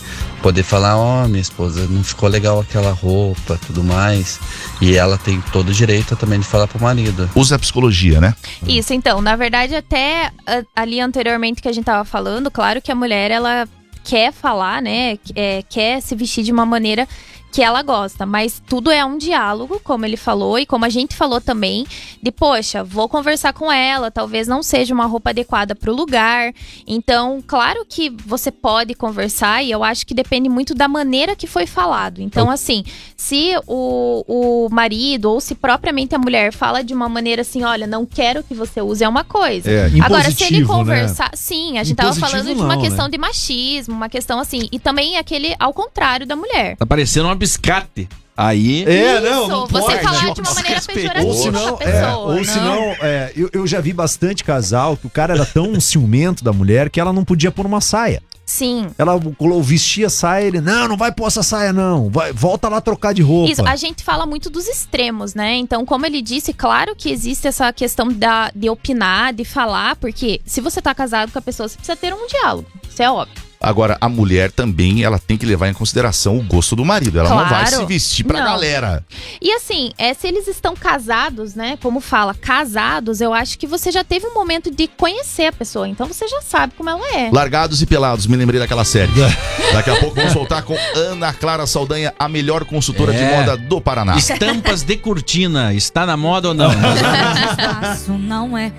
[0.43, 4.41] poder falar, ó, minha esposa, não ficou legal aquela roupa, tudo mais.
[4.81, 7.31] E ela tem todo o direito também de falar pro marido.
[7.35, 8.35] Usa a psicologia, né?
[8.67, 12.91] Isso, então, na verdade, até ah, ali anteriormente que a gente tava falando, claro que
[12.91, 13.69] a mulher, ela
[14.05, 15.19] quer falar, né?
[15.35, 17.07] é, quer se vestir de uma maneira
[17.53, 21.15] que ela gosta, mas tudo é um diálogo, como ele falou, e como a gente
[21.15, 21.87] falou também,
[22.23, 26.55] de poxa, vou conversar com ela, talvez não seja uma roupa adequada para o lugar.
[26.87, 31.47] Então, claro que você pode conversar, e eu acho que depende muito da maneira que
[31.47, 32.23] foi falado.
[32.23, 32.85] Então, assim,
[33.17, 37.87] se o, o marido ou se propriamente a mulher fala de uma maneira assim, olha,
[37.87, 39.71] não quero que você use, é uma coisa.
[39.71, 40.67] É, Agora, se ele né?
[40.67, 41.31] conversar.
[41.35, 42.83] Sim, a gente tava Impositivo falando de não, uma né?
[42.83, 44.69] questão de machismo, uma questão assim.
[44.73, 46.77] E também aquele ao contrário da mulher.
[46.77, 48.09] Tá parecendo uma biscate.
[48.37, 48.85] Aí.
[48.87, 50.03] É, Isso, não, não você pode.
[50.03, 51.95] falar de uma maneira pejorativa Ou se com não, a pessoa.
[51.95, 52.45] é, ou não.
[52.45, 56.43] se não, é, eu, eu já vi bastante casal que o cara era tão ciumento
[56.43, 58.23] da mulher que ela não podia pôr uma saia.
[58.45, 58.89] Sim.
[58.99, 59.21] Ela
[59.63, 63.15] vestia a saia, ele, não, não vai pôr essa saia não, vai, volta lá trocar
[63.15, 63.53] de roupa.
[63.53, 65.55] Isso, a gente fala muito dos extremos, né?
[65.57, 70.41] Então, como ele disse, claro que existe essa questão da, de opinar, de falar, porque
[70.45, 72.67] se você tá casado com a pessoa, você precisa ter um diálogo.
[72.89, 73.52] Isso é óbvio.
[73.63, 77.19] Agora, a mulher também, ela tem que levar em consideração o gosto do marido.
[77.19, 77.77] Ela não vai Claro.
[77.77, 78.47] se vestir pra Não.
[78.47, 79.05] galera.
[79.41, 81.79] E assim, é, se eles estão casados, né?
[81.81, 85.89] Como fala, casados, eu acho que você já teve um momento de conhecer a pessoa.
[85.89, 87.31] Então você já sabe como ela é.
[87.33, 89.13] Largados e pelados, me lembrei daquela série.
[89.73, 93.37] Daqui a pouco vamos voltar com Ana Clara Saldanha, a melhor consultora de É.
[93.39, 94.17] moda do Paraná.
[94.17, 96.71] Estampas de cortina, está na moda ou não?
[97.51, 98.73] Espaço não é.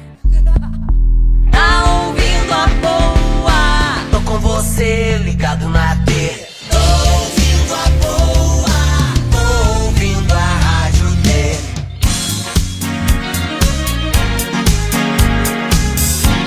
[4.44, 6.12] Você ligado na T.
[6.70, 8.68] Tô ouvindo a boa.
[9.32, 11.56] Tô ouvindo a rádio D.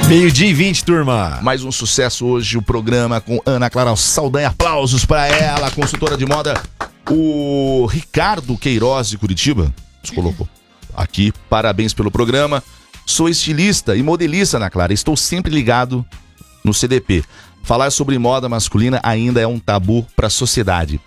[0.09, 1.41] Meio-dia e 20, turma.
[1.43, 4.49] Mais um sucesso hoje, o programa com Ana Clara Saldanha.
[4.49, 6.63] Aplausos pra ela, consultora de moda.
[7.11, 10.47] O Ricardo Queiroz de Curitiba nos colocou
[10.95, 11.33] aqui.
[11.49, 12.63] Parabéns pelo programa.
[13.07, 14.93] Sou estilista e modelista, Ana Clara.
[14.93, 16.05] Estou sempre ligado
[16.63, 17.25] no CDP.
[17.67, 21.01] Falar sobre moda masculina ainda é um tabu pra sociedade.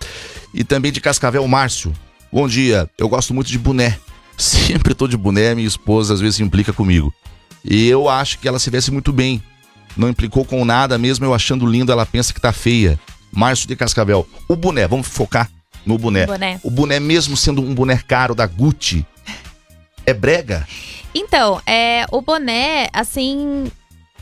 [0.54, 1.94] E também de Cascavel Márcio.
[2.30, 3.98] Bom dia, eu gosto muito de boné.
[4.38, 7.14] Sempre tô de boné, minha esposa às vezes implica comigo.
[7.64, 9.42] E eu acho que ela se veste muito bem.
[9.96, 13.00] Não implicou com nada, mesmo eu achando lindo, ela pensa que tá feia.
[13.32, 14.28] Márcio de Cascavel.
[14.46, 15.50] O boné, vamos focar
[15.86, 16.26] no boné.
[16.26, 16.60] Boné.
[16.62, 19.06] O boné, mesmo sendo um boné caro da Gucci,
[20.06, 20.68] é brega?
[21.16, 23.72] Então, é, o boné, assim.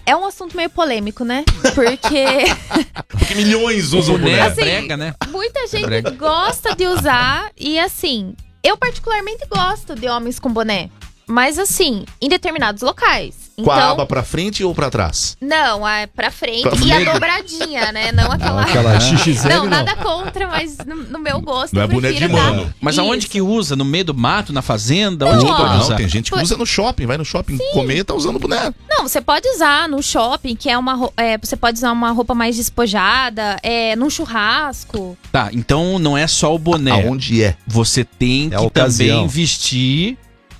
[0.07, 1.43] É um assunto meio polêmico, né?
[1.75, 2.23] Porque
[3.09, 5.13] Porque milhões usam o boné é Assim, brega, né?
[5.27, 6.11] muita gente brega.
[6.11, 10.89] gosta de usar e assim, eu particularmente gosto de homens com boné.
[11.27, 13.46] Mas assim, em determinados locais.
[13.59, 15.35] Com a Então, aba pra frente ou pra trás?
[15.41, 18.11] não, é pra frente Pra e a dobradinha, né?
[18.11, 18.61] Não aquela.
[18.61, 19.69] Aquela XXL Não, não.
[19.71, 21.73] nada contra, mas no, no meu gosto.
[21.75, 22.71] Não é prefiro de dar- mano.
[22.79, 23.29] Mas aonde Isso.
[23.31, 23.75] que usa?
[23.75, 25.25] No meio do mato, na fazenda?
[25.25, 27.97] Onde que Não, pode Não, tem gente que usa no shopping, vai no shopping comer
[27.97, 28.71] e tá usando boné.
[28.87, 31.09] Não, você pode usar no shopping, que é uma.
[31.17, 35.17] É, você pode usar uma roupa mais despojada, é, num churrasco.
[35.31, 36.91] Tá, então não é só o boné.
[36.91, 37.55] Aonde é?
[37.65, 40.15] Você tem É que também vestir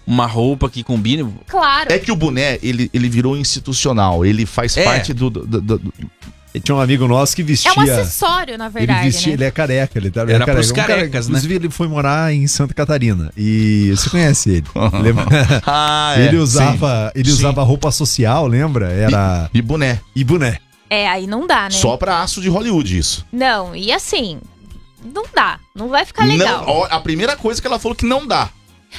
[0.08, 1.28] uma roupa que combine.
[1.48, 1.92] Claro.
[1.92, 4.26] É que o boné, ele, ele virou institucional.
[4.26, 4.84] Ele faz É.
[4.86, 5.30] parte do.
[5.30, 5.94] do- do- do-
[6.56, 7.70] E Tinha um amigo nosso que vestia.
[7.70, 9.34] É um acessório, na ele verdade, vestia, né?
[9.34, 10.54] ele é careca, ele tá ele Era é careca.
[10.62, 11.32] pros Um cara- carecas, né?
[11.34, 13.32] Inclusive, ele foi morar em Santa Catarina.
[13.38, 14.64] E você conhece ele.
[15.04, 15.26] Lembra?
[15.68, 17.36] Ah, ele usava, ele Sim.
[17.36, 18.90] usava roupa social, lembra?
[18.92, 19.50] Era.
[19.54, 20.00] E boné.
[20.16, 20.58] E boné.
[20.90, 21.70] É, aí não dá, né?
[21.72, 23.26] Só pra aço de Hollywood, isso.
[23.32, 24.40] Não, e assim,
[25.14, 25.60] não dá.
[25.76, 26.66] Não vai ficar legal.
[26.66, 28.50] Não, a primeira coisa que ela falou que não dá.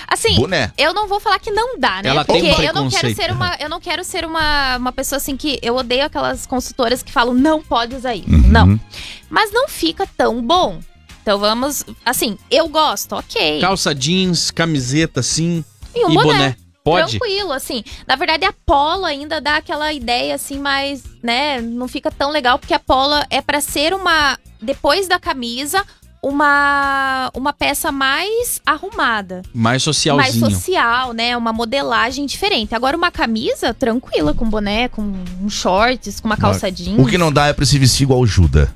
[0.07, 0.73] Assim, Boné.
[0.79, 2.11] eu não vou falar que não dá, né?
[2.11, 4.93] Ela tem Porque um eu não quero ser uma, eu não quero ser uma, uma
[4.93, 8.31] pessoa assim que eu odeio aquelas consultoras que falam não pode usar isso.
[8.31, 8.49] Uhum.
[8.49, 8.81] Não.
[9.29, 10.81] Mas não fica tão bom.
[11.23, 13.61] Então vamos, assim, eu gosto, OK.
[13.61, 15.63] Calça jeans, camiseta assim
[15.95, 16.27] E um e boné.
[16.33, 16.57] boné.
[16.83, 17.19] Pode?
[17.19, 17.85] Tranquilo, assim.
[18.07, 21.61] Na verdade, a polo ainda dá aquela ideia, assim, mais, né?
[21.61, 24.39] Não fica tão legal, porque a polo é pra ser uma.
[24.63, 25.85] Depois da camisa,
[26.23, 29.43] uma, uma peça mais arrumada.
[29.55, 30.41] Mais socialzinho.
[30.41, 31.37] Mais social, né?
[31.37, 32.75] Uma modelagem diferente.
[32.75, 35.03] Agora, uma camisa, tranquila, com boné, com
[35.43, 36.99] um shorts, com uma calça jeans.
[36.99, 38.75] O que não dá é pra se vestir igual o Juda.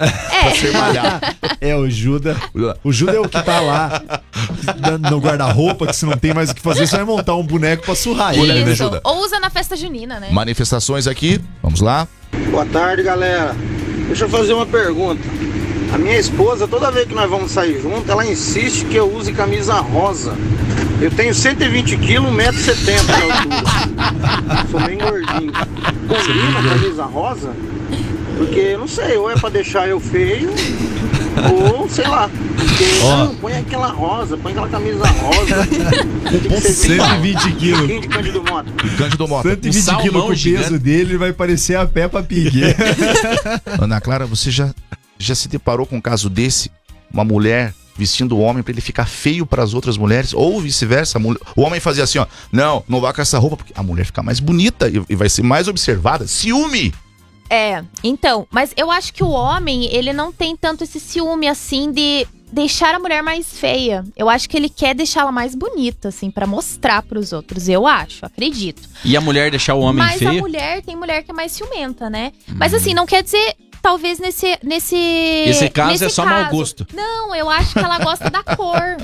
[0.00, 1.20] É, Ser malhar.
[1.60, 2.34] É, o Juda.
[2.82, 4.02] O Juda é o que tá lá
[5.10, 7.84] no guarda-roupa, que se não tem mais o que fazer, você vai montar um boneco
[7.84, 8.64] pra surrar ele.
[8.64, 8.72] Né?
[8.72, 9.02] ajuda.
[9.04, 10.30] Ou usa na festa junina, né?
[10.30, 11.38] Manifestações aqui.
[11.62, 12.08] Vamos lá.
[12.50, 13.54] Boa tarde, galera.
[14.06, 15.20] Deixa eu fazer uma pergunta.
[15.92, 19.32] A minha esposa, toda vez que nós vamos sair junto, ela insiste que eu use
[19.32, 20.34] camisa rosa.
[21.00, 24.66] Eu tenho 120 quilos, 1,70m de altura.
[24.70, 25.52] Sou bem gordinho.
[26.06, 27.50] Combina a camisa rosa?
[28.36, 30.50] Porque, não sei, ou é pra deixar eu feio,
[31.52, 32.30] ou sei lá.
[32.56, 33.16] Porque, Ó.
[33.16, 35.66] não, põe aquela rosa, põe aquela camisa rosa.
[35.66, 38.06] Que ser 120 quilos.
[38.06, 38.70] Cândido Mota.
[38.96, 39.48] Cândido Mota.
[39.48, 40.78] 120 salmão quilos com o peso gigante.
[40.78, 42.62] dele, ele vai parecer a Peppa Pig.
[43.80, 44.70] Ana Clara, você já,
[45.24, 46.70] já se deparou com um caso desse?
[47.12, 50.32] Uma mulher vestindo o homem pra ele ficar feio pras outras mulheres?
[50.32, 51.18] Ou vice-versa?
[51.18, 52.26] a mulher- O homem fazia assim, ó.
[52.50, 55.28] Não, não vá com essa roupa, porque a mulher fica mais bonita e, e vai
[55.28, 56.26] ser mais observada.
[56.26, 56.94] Ciúme!
[57.52, 61.90] É, então, mas eu acho que o homem, ele não tem tanto esse ciúme assim
[61.90, 64.04] de deixar a mulher mais feia.
[64.16, 67.68] Eu acho que ele quer deixá-la mais bonita, assim, pra mostrar pros outros.
[67.68, 68.88] Eu acho, acredito.
[69.04, 70.30] E a mulher deixar o homem mas a feio?
[70.32, 70.40] Hum.
[70.40, 72.32] mulher tem mulher que é mais ciumenta, né?
[72.54, 73.54] Mas assim, não quer dizer.
[73.82, 74.58] Talvez nesse.
[74.62, 76.86] Nesse, Esse caso nesse é só mau gosto.
[76.92, 78.96] Não, eu acho que ela gosta da cor.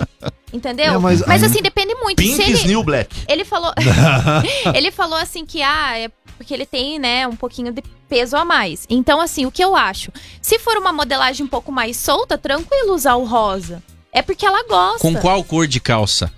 [0.53, 0.95] Entendeu?
[0.95, 2.17] É, mas mas assim, depende muito.
[2.17, 3.15] Pink ele, New Black.
[3.29, 3.73] ele falou.
[4.75, 8.45] ele falou assim que, ah, é porque ele tem, né, um pouquinho de peso a
[8.45, 8.87] mais.
[8.89, 10.13] Então, assim, o que eu acho?
[10.41, 13.83] Se for uma modelagem um pouco mais solta, tranquilo usar o rosa.
[14.13, 15.01] É porque ela gosta.
[15.01, 16.31] Com qual cor de calça?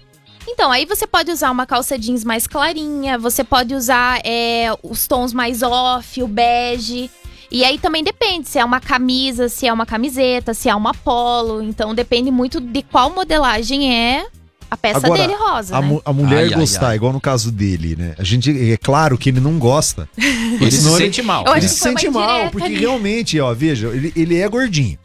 [0.48, 5.07] Então, aí você pode usar uma calça jeans mais clarinha, você pode usar é, os
[5.07, 7.11] tons mais off, o bege.
[7.50, 10.92] E aí também depende se é uma camisa, se é uma camiseta, se é uma
[10.92, 11.62] polo.
[11.62, 14.26] Então depende muito de qual modelagem é
[14.70, 15.87] a peça Agora, dele rosa, A, né?
[15.87, 16.96] mu- a mulher Ai, ai, gostar, ai.
[16.96, 18.14] igual no caso dele, né?
[18.18, 20.06] A gente, é claro que ele não gosta.
[20.18, 21.44] Ele se ele- sente mal.
[21.48, 22.76] Ele que se sente mal, porque ali.
[22.78, 24.98] realmente, ó, veja, ele, ele é gordinho.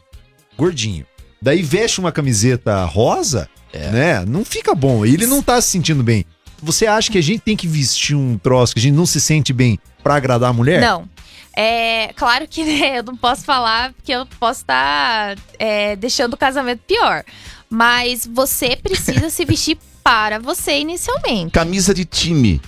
[0.58, 1.06] Gordinho.
[1.40, 3.90] Daí veste uma camiseta rosa, É.
[3.90, 4.24] né?
[4.26, 5.04] Não fica bom.
[5.06, 6.24] Ele não tá se sentindo bem.
[6.62, 9.20] Você acha que a gente tem que vestir um troço que a gente não se
[9.20, 10.80] sente bem pra agradar a mulher?
[10.80, 11.08] Não.
[11.56, 16.38] É claro que né, eu não posso falar porque eu posso estar é, deixando o
[16.38, 17.24] casamento pior.
[17.70, 21.52] Mas você precisa se vestir para você inicialmente.
[21.52, 22.60] Camisa de time.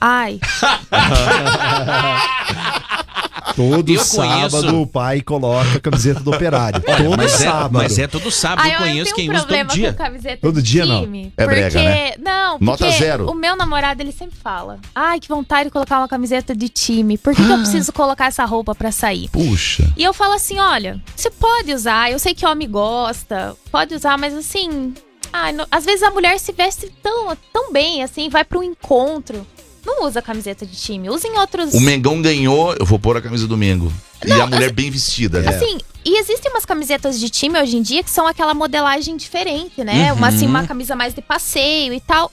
[0.00, 0.40] Ai,
[3.56, 6.80] Todo Eu sábado conheço- o pai coloca a camiseta do operário.
[6.80, 7.72] Todo mas, é, sábado.
[7.72, 8.64] mas é todo sábado.
[8.64, 9.92] Ai, eu eu conheço tenho quem um usa todo problema dia.
[9.92, 11.02] com camiseta Todo de dia, não.
[11.02, 11.32] time.
[11.36, 11.60] É porque...
[11.60, 12.12] brega, né?
[12.18, 13.30] Não, Nota porque zero.
[13.30, 14.78] o meu namorado, ele sempre fala.
[14.94, 17.18] Ai, que vontade de colocar uma camiseta de time.
[17.18, 19.28] Por que, que eu preciso colocar essa roupa pra sair?
[19.30, 19.92] Puxa.
[19.96, 24.16] E eu falo assim, olha, você pode usar, eu sei que homem gosta, pode usar,
[24.18, 24.94] mas assim...
[25.32, 28.62] ai, não- às vezes a mulher se veste tão, tão bem, assim, vai pra um
[28.62, 29.46] encontro.
[29.84, 31.74] Não usa camiseta de time, usa em outros...
[31.74, 33.92] O Mengão ganhou, eu vou pôr a camisa do Mengo.
[34.24, 35.48] e a mulher bem vestida, né?
[35.48, 39.82] Assim, e existem umas camisetas de time hoje em dia que são aquela modelagem diferente,
[39.82, 40.12] né?
[40.12, 42.30] Uma, assim, uma camisa mais de passeio e tal.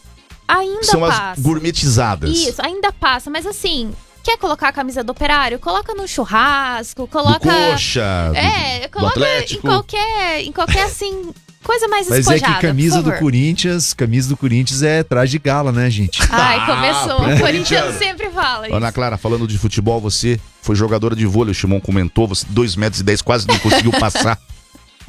[0.48, 1.42] Ainda São as passa.
[1.42, 2.30] gourmetizadas.
[2.30, 3.92] Isso, ainda passa, mas assim,
[4.24, 5.60] quer colocar a camisa do operário?
[5.60, 7.40] Coloca no churrasco, Do coloca.
[7.40, 9.62] coxa, do- é, do coloca em Atlético.
[9.68, 11.32] qualquer, em qualquer assim,
[11.64, 13.12] coisa mais Mas é que camisa do.
[13.14, 16.22] Corinthians, camisa do Corinthians é traje de gala, né, gente?
[16.32, 17.24] Ai, começou.
[17.26, 18.76] Ah, o Corinthians sempre fala isso.
[18.76, 22.76] Ana Clara, falando de futebol, você foi jogadora de vôlei, o Shimon comentou, você 2
[22.76, 24.38] metros e 10 quase não conseguiu passar.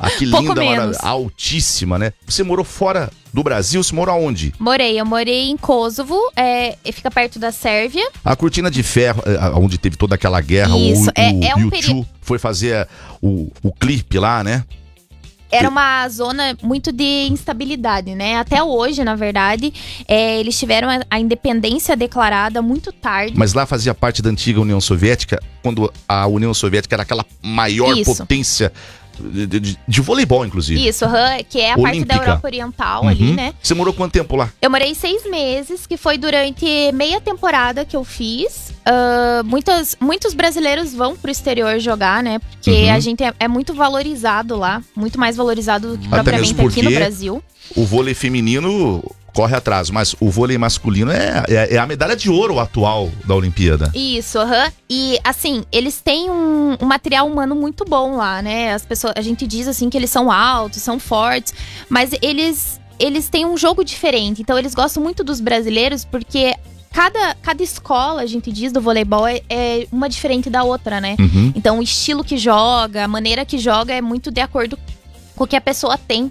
[0.02, 0.96] Ah, que Pouco linda, menos.
[1.04, 2.14] altíssima, né?
[2.26, 4.50] Você morou fora do Brasil, você morou aonde?
[4.58, 8.08] Morei, eu morei em Kosovo, é, e fica perto da Sérvia.
[8.24, 11.54] A Cortina de Ferro, eh, onde teve toda aquela guerra, Isso, o, é- o é
[11.54, 12.88] um U2 peri- foi fazer eh,
[13.20, 14.64] o, o clipe lá, né?
[15.50, 18.36] Era uma zona muito de instabilidade, né?
[18.36, 19.72] Até hoje, na verdade,
[20.06, 23.34] é, eles tiveram a, a independência declarada muito tarde.
[23.36, 27.96] Mas lá fazia parte da antiga União Soviética, quando a União Soviética era aquela maior
[27.96, 28.16] Isso.
[28.16, 28.72] potência
[29.20, 30.86] de, de- de voleibol, inclusive.
[30.86, 31.04] Isso,
[31.48, 32.16] que é a parte Olímpica.
[32.18, 33.08] da Europa Oriental Uhum.
[33.08, 33.54] ali, né?
[33.62, 34.50] Você morou quanto tempo lá?
[34.60, 38.72] Eu morei seis meses, que foi durante meia temporada que eu fiz.
[38.84, 42.38] Ah, muitas, muitos brasileiros vão pro exterior jogar, né?
[42.38, 42.92] Porque Uhum.
[42.92, 46.82] a gente é, é muito valorizado lá, muito mais valorizado do que Até propriamente aqui
[46.82, 47.42] no Brasil.
[47.76, 49.02] O vôlei feminino
[49.32, 49.90] corre atrás.
[49.90, 53.90] Mas o vôlei masculino é, é, é a medalha de ouro atual da Olimpíada.
[53.94, 54.70] Isso, aham.
[54.88, 58.72] E assim, eles têm um, um material humano muito bom lá, né?
[58.72, 61.54] As pessoas, a gente diz assim que eles são altos, são fortes,
[61.88, 64.42] mas eles eles têm um jogo diferente.
[64.42, 66.54] Então eles gostam muito dos brasileiros porque
[66.92, 71.16] cada, cada escola, a gente diz, do voleibol é, é uma diferente da outra, né?
[71.18, 71.52] Uhum.
[71.56, 74.78] Então o estilo que joga, a maneira que joga é muito de acordo
[75.34, 76.30] com o que a pessoa tem.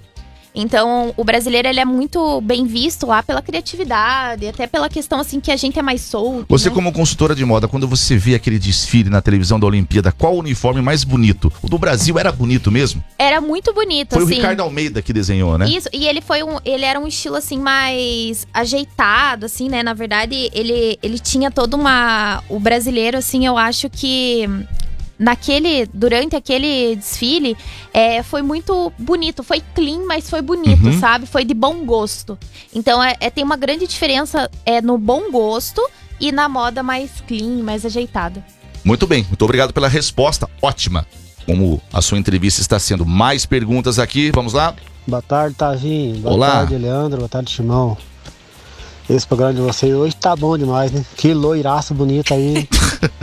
[0.54, 5.40] Então, o brasileiro ele é muito bem visto lá pela criatividade, até pela questão assim
[5.40, 6.46] que a gente é mais solto.
[6.50, 6.76] Você, né?
[6.76, 10.40] como consultora de moda, quando você vê aquele desfile na televisão da Olimpíada, qual o
[10.40, 11.52] uniforme mais bonito?
[11.62, 13.04] O do Brasil era bonito mesmo?
[13.18, 14.36] Era muito bonito, Foi o assim.
[14.36, 15.70] Ricardo Almeida que desenhou, né?
[15.70, 16.58] Isso, e ele foi um.
[16.66, 19.84] Ele era um estilo assim mais ajeitado, assim, né?
[19.84, 22.44] Na verdade, ele, ele tinha toda uma.
[22.50, 24.48] O brasileiro, assim, eu acho que.
[25.20, 25.86] Naquele.
[25.94, 27.58] Durante aquele desfile,
[27.94, 29.44] é, foi muito bonito.
[29.44, 31.00] Foi clean, mas foi bonito, Uhum.
[31.00, 31.26] sabe?
[31.26, 32.38] Foi de bom gosto.
[32.74, 35.82] Então, é, é- tem uma grande diferença é, no bom gosto
[36.20, 38.44] e na moda mais clean, mais ajeitada.
[38.84, 40.50] Muito bem, muito obrigado pela resposta.
[40.62, 41.06] Ótima.
[41.46, 43.06] Como a sua entrevista está sendo.
[43.06, 44.74] Mais perguntas aqui, vamos lá?
[45.08, 46.18] Boa tarde, Tavinho.
[46.20, 46.52] Boa Olá.
[46.52, 47.18] tarde, Leandro.
[47.18, 47.98] Boa tarde, Timão.
[49.10, 51.04] Esse programa de vocês hoje tá bom demais, né?
[51.18, 52.68] Que loiraço bonito aí.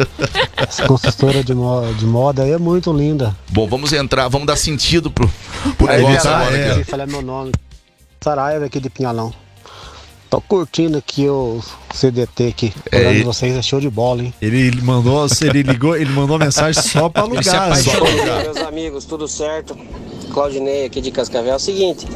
[0.57, 3.37] Essa consultora de, mo- de moda aí é muito linda.
[3.51, 5.31] Bom, vamos entrar, vamos dar sentido pro,
[5.79, 6.57] pro Aí negócio tá, agora.
[6.57, 6.71] é.
[6.73, 7.53] aqui, Se falar meu nome.
[8.21, 9.33] Saraiva aqui de Pinhalão.
[10.29, 11.61] Tô curtindo aqui o
[11.95, 12.73] CDT aqui.
[12.85, 14.35] O programa É, de vocês é show de bola, hein?
[14.43, 17.63] Ele ele mandou, ele ligou, ele mandou mensagem só pra Ele alugar.
[17.69, 18.03] apaixonou.
[18.03, 18.11] ó.
[18.11, 18.43] Obrigado.
[18.43, 19.79] Meus amigos, tudo certo?
[20.35, 21.53] Claudinei aqui de Cascavel.
[21.53, 22.09] É o seguinte,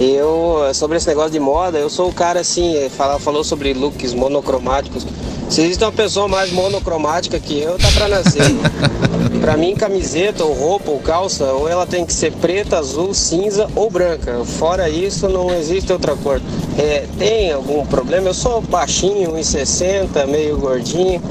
[0.00, 4.12] eu, sobre esse negócio de moda, eu sou o cara assim, fala, falou sobre looks
[4.12, 5.06] monocromáticos.
[5.48, 8.42] Se existe uma pessoa mais monocromática que eu, tá pra nascer.
[9.40, 13.68] pra mim, camiseta, ou roupa, ou calça, ou ela tem que ser preta, azul, cinza
[13.76, 14.42] ou branca.
[14.44, 16.40] Fora isso, não existe outra cor.
[16.78, 18.28] É, tem algum problema?
[18.28, 21.22] Eu sou baixinho, 1,60, meio gordinho.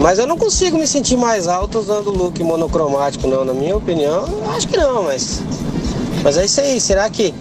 [0.00, 3.44] Mas eu não consigo me sentir mais alto usando look monocromático, não.
[3.44, 5.40] Na minha opinião, eu acho que não, mas.
[6.22, 7.34] Mas é isso aí, será que.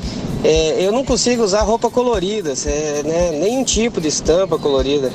[0.44, 5.12] É, eu não consigo usar roupa colorida, cê, né, nenhum tipo de estampa colorida.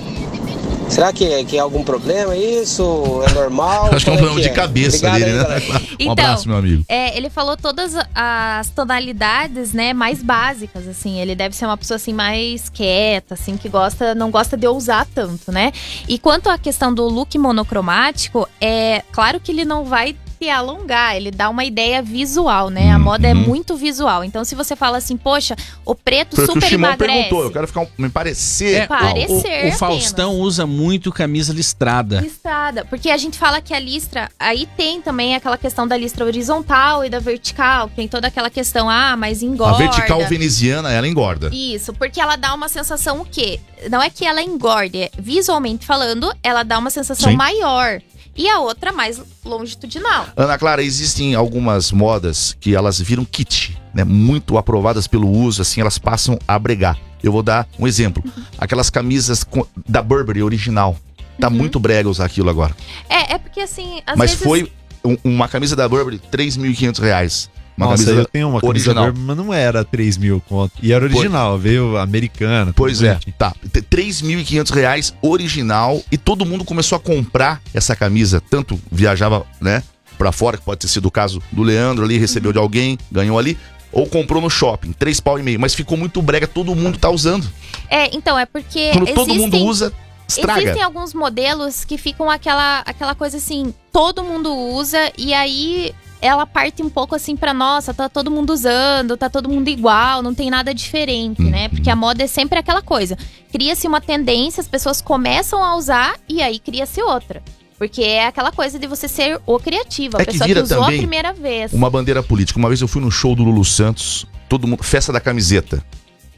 [0.87, 3.23] Será que, é- que é algum problema isso?
[3.27, 3.89] É normal?
[3.91, 5.81] Acho que é um Como problema de cabeça Obrigado dele, né?
[5.95, 6.85] Um Então, abraço, meu amigo.
[6.89, 11.19] É, ele falou todas as tonalidades, né, mais básicas, assim.
[11.21, 15.07] Ele deve ser uma pessoa, assim, mais quieta, assim, que gosta, não gosta de ousar
[15.15, 15.73] tanto, né?
[16.07, 21.17] E quanto à questão do look monocromático, é claro que ele não vai se alongar,
[21.17, 22.91] ele dá uma ideia visual, né?
[22.93, 23.41] A moda é Uhum.
[23.41, 24.25] muito visual.
[24.25, 27.13] Então, se você fala assim, poxa, o preto Foi o que o super Shimon emagrece.
[27.15, 27.43] perguntou.
[27.45, 28.81] Eu quero ficar um- me parecer.
[28.81, 29.01] É, igual.
[29.01, 32.21] Parece- o, ser o Faustão usa muito camisa listrada.
[32.21, 32.85] Listrada.
[32.85, 34.29] Porque a gente fala que a listra.
[34.39, 37.89] Aí tem também aquela questão da listra horizontal e da vertical.
[37.95, 39.79] Tem toda aquela questão, ah, mas A engorda.
[39.79, 41.51] vertical veneziana, ela engorda.
[41.53, 43.61] Isso, porque ela dá uma sensação o quê?
[43.91, 47.37] Não é que ela engorde, é, visualmente falando, ela dá uma sensação Sim.
[47.37, 48.01] maior.
[48.37, 50.27] E a outra mais longitudinal.
[50.37, 54.03] Ana Clara, existem algumas modas que elas viram kit, né?
[54.05, 56.99] Muito aprovadas pelo uso, assim, elas passam a bregar.
[57.23, 58.23] Eu vou dar um exemplo.
[58.59, 59.47] Aquelas camisas
[59.89, 60.97] da Burberry original.
[61.41, 61.55] Tá Uhum.
[61.55, 62.77] muito brega usar aquilo agora.
[63.09, 64.45] É, é porque assim, Mas vezes.
[64.45, 64.71] foi
[65.05, 67.51] um- uma camisa da Burberry, 3.500 reais.
[67.77, 69.05] Uma Nossa, camisa eu tenho uma camisa original.
[69.07, 70.73] Burberry, mas não era 3 mil conto.
[70.83, 72.73] E era original, veio americana.
[72.75, 73.53] Pois é, tá.
[73.73, 78.41] T- 3.500 reais original e todo mundo começou a comprar essa camisa.
[78.49, 79.83] Tanto viajava, né,
[80.17, 83.39] pra fora, que pode ter sido o caso do Leandro ali, recebeu de alguém, ganhou
[83.39, 83.59] ali.
[83.91, 85.59] Ou comprou no shopping, três pau e meio.
[85.61, 87.49] Mas ficou muito brega, todo mundo tá usando.
[87.89, 88.91] É, então, é porque.
[88.93, 89.93] Quando todo existem- mundo usa,
[90.29, 90.63] estraga.
[90.63, 95.95] Existem alguns modelos que ficam aquela, aquela coisa assim, todo mundo usa e aí
[96.25, 100.23] ela parte um pouco assim pra nossa, tá todo mundo usando, tá todo mundo igual,
[100.23, 101.69] não tem nada diferente, né?
[101.69, 103.15] Porque a moda é sempre aquela coisa.
[103.53, 107.43] Cria-se uma tendência, as pessoas começam a usar e aí cria-se outra.
[107.77, 110.65] Porque é aquela coisa de você ser o criativo, a É que pessoa que, vira
[110.65, 111.75] usou a primeira vez.
[111.75, 112.59] Uma bandeira política.
[112.59, 115.85] Uma vez eu fui no show do Lulu Santos, todo mundo, festa da camiseta.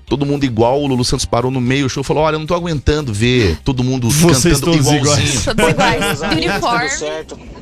[0.07, 2.39] Todo mundo igual, o Lulu Santos parou no meio do show e falou: Olha, eu
[2.39, 5.45] não tô aguentando ver todo mundo Vocês cantando todos igualzinho.
[5.45, 6.91] Todos iguais, de amigos, uniforme.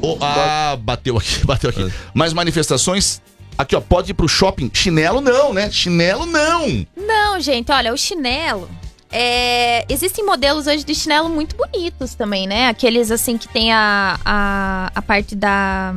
[0.03, 1.91] Oh, ah, bateu aqui, bateu aqui.
[2.13, 3.23] Mais manifestações?
[3.57, 4.71] Aqui, ó, pode ir pro shopping.
[4.75, 5.71] Chinelo não, né?
[5.71, 6.87] Chinelo não.
[6.95, 8.69] Não, gente, olha, o chinelo.
[9.11, 12.69] é, existem modelos hoje de chinelo muito bonitos também, né?
[12.69, 15.95] Aqueles assim que tem a, a, a parte da.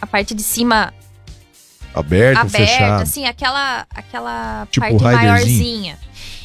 [0.00, 0.92] A parte de cima
[1.94, 3.02] Aberto, aberta, fechado.
[3.02, 5.30] assim, aquela, aquela Tipo parte riderzinho.
[5.30, 5.98] maiorzinha.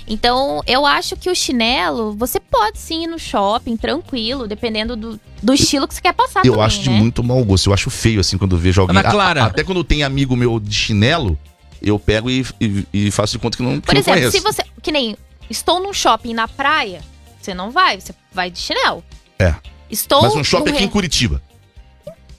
[0.07, 5.19] Então, eu acho que o chinelo, você pode sim ir no shopping, tranquilo, dependendo do,
[5.41, 6.97] do estilo que você quer passar eu também, acho de né?
[6.97, 7.69] muito mau gosto.
[7.69, 8.97] Eu acho feio, assim, quando eu vejo alguém.
[8.97, 9.43] Ana Clara.
[9.43, 11.37] A- até quando tem amigo meu de chinelo,
[11.81, 14.37] eu pego e, e- e faço de conta que não, que Por não exemplo, conheço.
[14.37, 14.63] se você.
[14.81, 15.15] Que nem.
[15.47, 17.01] Estou num shopping na praia,
[17.39, 19.03] você não vai, você vai de chinelo.
[19.37, 19.53] É.
[19.91, 20.21] Estou.
[20.23, 21.41] Mas um shopping aqui em re- Curitiba.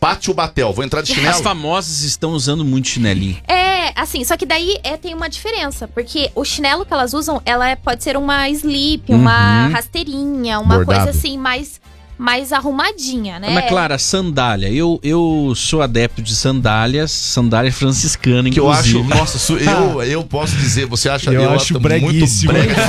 [0.01, 1.43] Pátio Batel, vou entrar de As chinelo.
[1.43, 3.37] famosas estão usando muito chinelinho.
[3.47, 7.43] É, assim, só que daí é, tem uma diferença, porque o chinelo que elas usam,
[7.45, 9.73] ela é- pode ser uma slip, uma Uhum.
[9.73, 11.05] rasteirinha, uma Bordado.
[11.05, 11.79] coisa assim, mais,
[12.21, 13.49] mais arrumadinha, né?
[13.49, 14.69] Ana Clara, sandália.
[14.71, 19.19] Eu, eu sou adepto de sandálias, sandália franciscana, Que eu acho, inclusive.
[19.19, 22.53] nossa, su- eu, eu posso dizer, você acha Eu acho muito breguíssimo.
[22.53, 22.75] brega.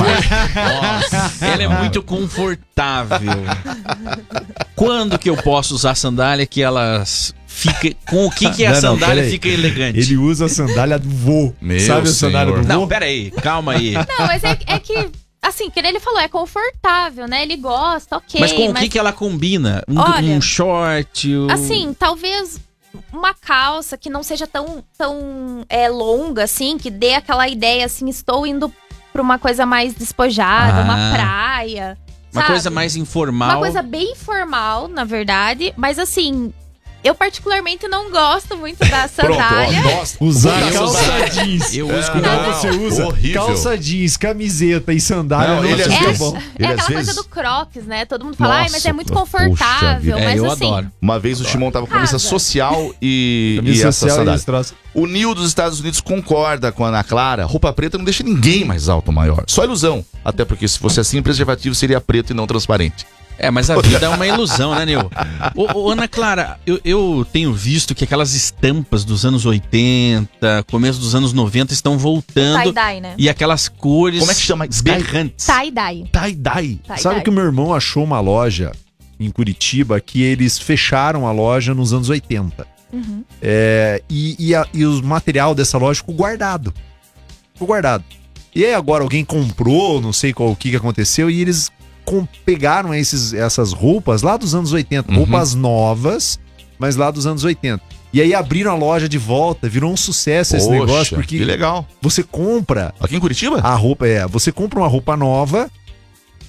[0.54, 3.18] Nossa, ela é muito confortável.
[4.76, 8.74] Quando que eu posso usar sandália que elas fica com o que que a Não,
[8.74, 9.30] não, sandália peraí.
[9.30, 9.98] fica elegante?
[9.98, 11.52] Ele usa a sandália do vô.
[11.60, 12.64] Meu Sabe a sandália senhor.
[12.66, 12.80] do vô?
[12.80, 13.92] Não, pera aí, calma aí.
[13.92, 15.08] Não, mas é, é que,
[15.42, 17.42] assim, que ele falou, é confortável, né?
[17.42, 18.40] Ele gosta, ok.
[18.40, 19.82] mas com o que que ela combina?
[19.88, 21.28] Um, Olha, um short?
[21.34, 22.60] um- Assim, talvez
[23.12, 28.08] uma calça que não seja tão, tão é, longa, assim, que dê aquela ideia, assim,
[28.08, 28.72] estou indo
[29.12, 30.84] pra uma coisa mais despojada, Ah.
[30.84, 31.98] uma praia.
[32.32, 32.52] uma sabe?
[32.52, 33.50] coisa mais informal.
[33.50, 36.50] Uma coisa bem formal, na verdade, mas assim,
[37.04, 39.78] eu particularmente não gosto muito da Pronto, sandália.
[39.80, 40.16] ó, nossa.
[40.20, 41.74] Usar calça jeans.
[41.74, 43.44] Eu uso É, com Não, você usa horrível.
[43.46, 45.56] calça jeans, camiseta e sandália.
[45.56, 46.36] Não, ele às vezes- bom.
[46.58, 48.04] É aquela vezes- coisa do crocs, né?
[48.04, 50.16] Todo mundo fala, ai, mas é Nossa, muito confortável.
[50.16, 50.90] É, mas eu assim, adoro.
[51.00, 54.40] Uma vez o Timão tava com camisa social e, e Camisa essa social e sandália.
[54.44, 54.74] troço.
[54.94, 57.44] O Nil dos Estados Unidos concorda com a Ana Clara.
[57.46, 59.44] Roupa preta não deixa ninguém mais alto ou maior.
[59.46, 60.04] Só ilusão.
[60.24, 63.06] Até porque se fosse assim, o preservativo seria preto e não transparente.
[63.42, 65.10] É, mas a vida é uma ilusão, né, Nil?
[65.56, 71.00] Ô, ô, Ana Clara, eu, eu tenho visto que aquelas estampas dos anos 80, começo
[71.00, 72.62] dos anos 90 estão voltando.
[72.62, 73.14] tie-dye, né?
[73.18, 74.66] E aquelas cores Como é que chama?
[74.82, 75.44] Berrantes.
[75.44, 76.04] Tie-dye.
[76.12, 76.76] Tie-dye.
[76.84, 77.00] tie-dye.
[77.00, 78.70] Sabe que o meu irmão achou uma loja
[79.18, 82.64] em Curitiba que eles fecharam a loja nos anos 80.
[82.92, 83.24] Uhum.
[83.40, 86.72] É, e, e, a- e o material dessa loja ficou guardado.
[87.54, 88.04] Ficou guardado.
[88.54, 91.70] E aí agora alguém comprou, não sei qual o que, que aconteceu, e eles
[92.04, 95.10] com- pegaram esses, essas roupas lá dos anos 80.
[95.10, 95.18] Uhum.
[95.18, 96.38] Roupas novas,
[96.78, 97.82] mas lá dos anos 80.
[98.12, 101.44] E aí abriram a loja de volta, virou um sucesso esse Poxa, negócio, porque Que
[101.44, 101.86] legal.
[102.00, 103.58] você compra Aqui em Curitiba?
[103.60, 105.70] a roupa, é, você compra uma roupa nova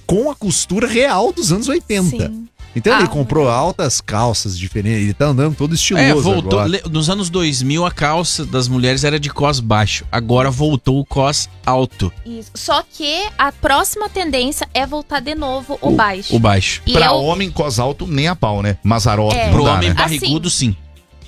[0.05, 2.09] com a costura real dos anos 80.
[2.27, 2.47] Sim.
[2.75, 6.59] Então ele Ah, comprou altas calças diferentes, ele tá andando todo estiloso É, voltou.
[6.59, 6.81] agora.
[6.89, 10.05] Nos anos 2000, a calça das mulheres era de cos baixo.
[10.11, 12.49] Agora voltou o cos alto, Isso.
[12.55, 16.35] Só que a próxima tendência é voltar de novo o, baixo.
[16.35, 16.81] o baixo.
[16.85, 18.77] E pra eu- homem, cos alto, nem a pau, né?
[18.83, 19.45] Mazarope, É.
[19.47, 19.95] não Pro dá, homem né?
[19.95, 20.75] barrigudo, sim.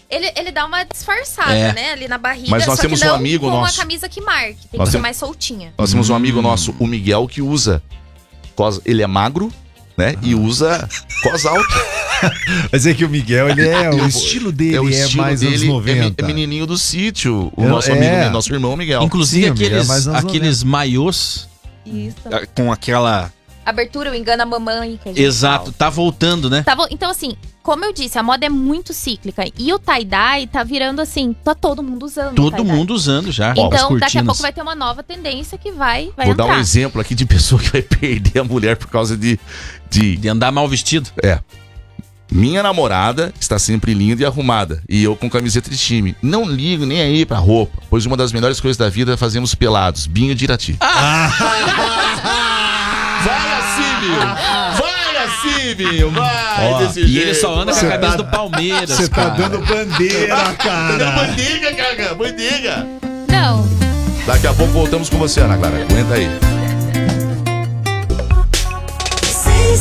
[0.10, 1.74] ele, ele dá uma disfarçada, É.
[1.74, 1.92] né?
[1.92, 2.50] Ali na barriga.
[2.50, 3.76] Mas nós só temos que um amigo com nosso.
[3.76, 4.68] uma camisa que marque.
[4.68, 5.74] Tem Nós que ser mais soltinha.
[5.78, 6.44] Nós temos um amigo Hum.
[6.44, 7.84] nosso, o Miguel, que usa
[8.56, 8.82] cos...
[8.86, 9.52] Ele é magro,
[9.98, 10.16] né?
[10.22, 10.88] E usa
[11.24, 11.68] cos alto.
[12.72, 15.60] Mas é que o Miguel, ele é, o estilo dele é, o estilo mais anos
[15.60, 15.94] dele é 90.
[15.96, 17.52] me- É, menininho do sítio.
[17.56, 17.94] O Eu- nosso é.
[18.18, 19.04] amigo, nosso irmão Miguel.
[19.04, 21.48] Inclusive Sim, amiga, aqueles, mais anos aqueles maiôs
[21.86, 22.16] Isso.
[22.56, 23.32] com aquela.
[23.66, 25.00] Abertura, o engana a mamãe.
[25.02, 26.64] Que a gente Exato, tá voltando, né?
[26.64, 26.86] Tá bom?
[26.92, 29.44] Então, assim, como eu disse, a moda é muito cíclica.
[29.58, 32.36] E o tie-dye tá virando assim, tá todo mundo usando.
[32.36, 33.54] Todo mundo usando já.
[33.58, 36.48] Então, daqui a pouco vai ter uma nova tendência que vai, vai Vou entrar.
[36.48, 39.40] dar um exemplo aqui de pessoa que vai perder a mulher por causa de.
[39.90, 41.10] de De andar mal vestido.
[41.24, 41.40] é.
[42.32, 44.82] Minha namorada está sempre linda e arrumada.
[44.90, 46.16] E eu com camiseta de time.
[46.24, 49.54] Não ligo nem aí pra roupa, pois uma das melhores coisas da vida é fazermos
[49.54, 50.08] pelados.
[50.08, 50.76] Binho de Irati.
[53.26, 54.36] vai assim, Binho!
[54.78, 56.12] Vai assim, Binho!
[56.12, 57.28] Vai Ó, desse E jeito!
[57.28, 58.90] ele só anda com a camisa tá- do Palmeiras.
[58.90, 59.30] Você tá cara.
[59.32, 61.12] dando bandeira, cara.
[61.12, 62.14] bandiga, caga!
[62.16, 62.88] Bandiga!
[63.28, 63.68] Não.
[64.26, 65.76] Daqui a pouco voltamos com você, Ana Clara.
[65.76, 66.30] Aguenta aí.
[69.22, 69.74] Você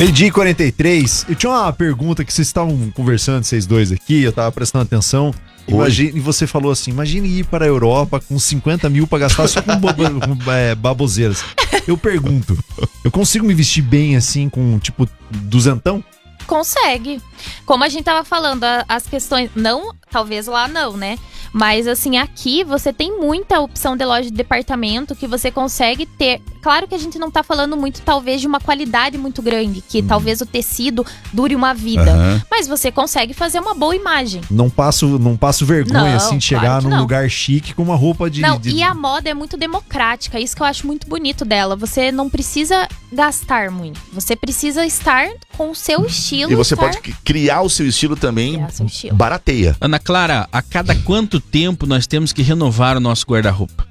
[0.00, 1.26] Meio dia e 43.
[1.28, 5.30] Eu tinha uma pergunta que vocês estavam conversando, vocês dois aqui, eu tava prestando atenção.
[5.68, 9.46] Imagine, e você falou assim: imagine ir para a Europa com 50 mil pra gastar
[9.46, 11.44] só com, com, é, baboseiras.
[11.86, 12.56] Eu pergunto:
[13.04, 16.02] eu consigo me vestir bem assim, com tipo duzentão?
[16.46, 17.20] Consegue.
[17.66, 19.50] Como a gente tava falando, as questões.
[19.54, 21.18] Não, talvez lá não, né?
[21.52, 26.40] Mas assim, aqui você tem muita opção de loja de departamento que você consegue ter.
[26.62, 30.00] Claro que a gente não tá falando muito, talvez, de uma qualidade muito grande, que
[30.02, 32.02] talvez o tecido dure uma vida.
[32.12, 32.42] Aham.
[32.50, 34.42] Mas você consegue fazer uma boa imagem.
[34.50, 37.00] Não passo, não passo vergonha Não, assim de claro chegar que num não.
[37.00, 38.42] lugar chique com uma roupa de.
[38.42, 41.74] não, de- e a moda é muito democrática, isso que eu acho muito bonito dela.
[41.74, 43.98] Você não precisa gastar muito.
[44.12, 46.52] Você precisa estar com o seu estilo.
[46.52, 48.54] E você estar- pode criar o seu estilo também.
[48.54, 49.14] Criar seu estilo.
[49.14, 49.76] Barateia.
[49.80, 53.86] Ana Clara, a cada quanto tempo nós temos que renovar o nosso guarda-roupa?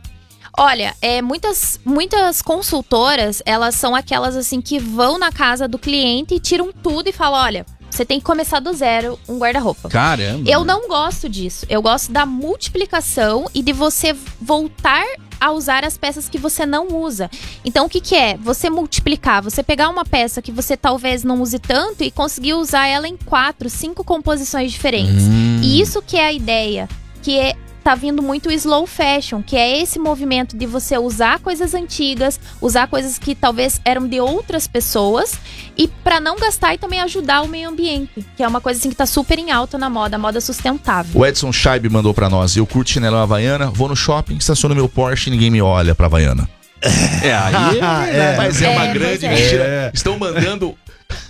[0.58, 6.36] Olha, é, muitas, muitas consultoras, elas são aquelas assim que vão na casa do cliente
[6.36, 9.88] e tiram tudo e falam: olha, você tem que começar do zero um guarda-roupa.
[9.88, 10.50] Caramba.
[10.50, 11.66] Eu não gosto disso.
[11.70, 15.06] Eu gosto da multiplicação e de você voltar
[15.40, 17.30] a usar as peças que você não usa.
[17.64, 18.38] Então, o que, que é?
[18.38, 22.88] Você multiplicar, você pegar uma peça que você talvez não use tanto e conseguir usar
[22.88, 25.24] ela em quatro, cinco composições diferentes.
[25.24, 25.60] Hum.
[25.62, 26.88] E isso que é a ideia,
[27.22, 31.39] que é tá vindo muito o slow fashion, que é esse movimento de você usar
[31.39, 35.34] coisas antigas, usar coisas que talvez eram de outras pessoas
[35.77, 38.89] e para não gastar e também ajudar o meio ambiente, que é uma coisa assim
[38.89, 41.19] que tá super em alta na moda, a moda sustentável.
[41.19, 42.55] O Edson Scheib mandou pra nós.
[42.55, 46.07] Eu curto chinelão havaiana, vou no shopping, estaciono meu Porsche e ninguém me olha pra
[46.07, 46.49] havaiana.
[46.82, 47.80] É, aí.
[48.09, 49.30] É, Mas é, É, uma mas grande é.
[49.30, 49.63] mentira.
[49.63, 49.91] É.
[49.93, 50.75] Estão mandando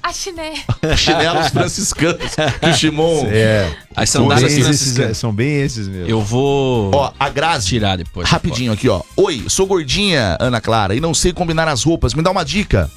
[0.02, 0.54] A chiné.
[0.98, 2.22] chinelos franciscanos
[2.60, 3.28] que o Shimon.
[3.32, 3.70] É.
[3.96, 5.18] As São sandálias bem, esses, franciscanas.
[5.18, 6.08] são bem esses mesmo.
[6.10, 7.68] Eu vou Ó, a Grazi.
[7.68, 8.28] tirar depois.
[8.30, 9.02] Rapidinho aqui, ó.
[9.18, 12.14] Oi, sou gordinha, Ana Clara, e não sei combinar as roupas.
[12.14, 12.90] Me dá uma dica.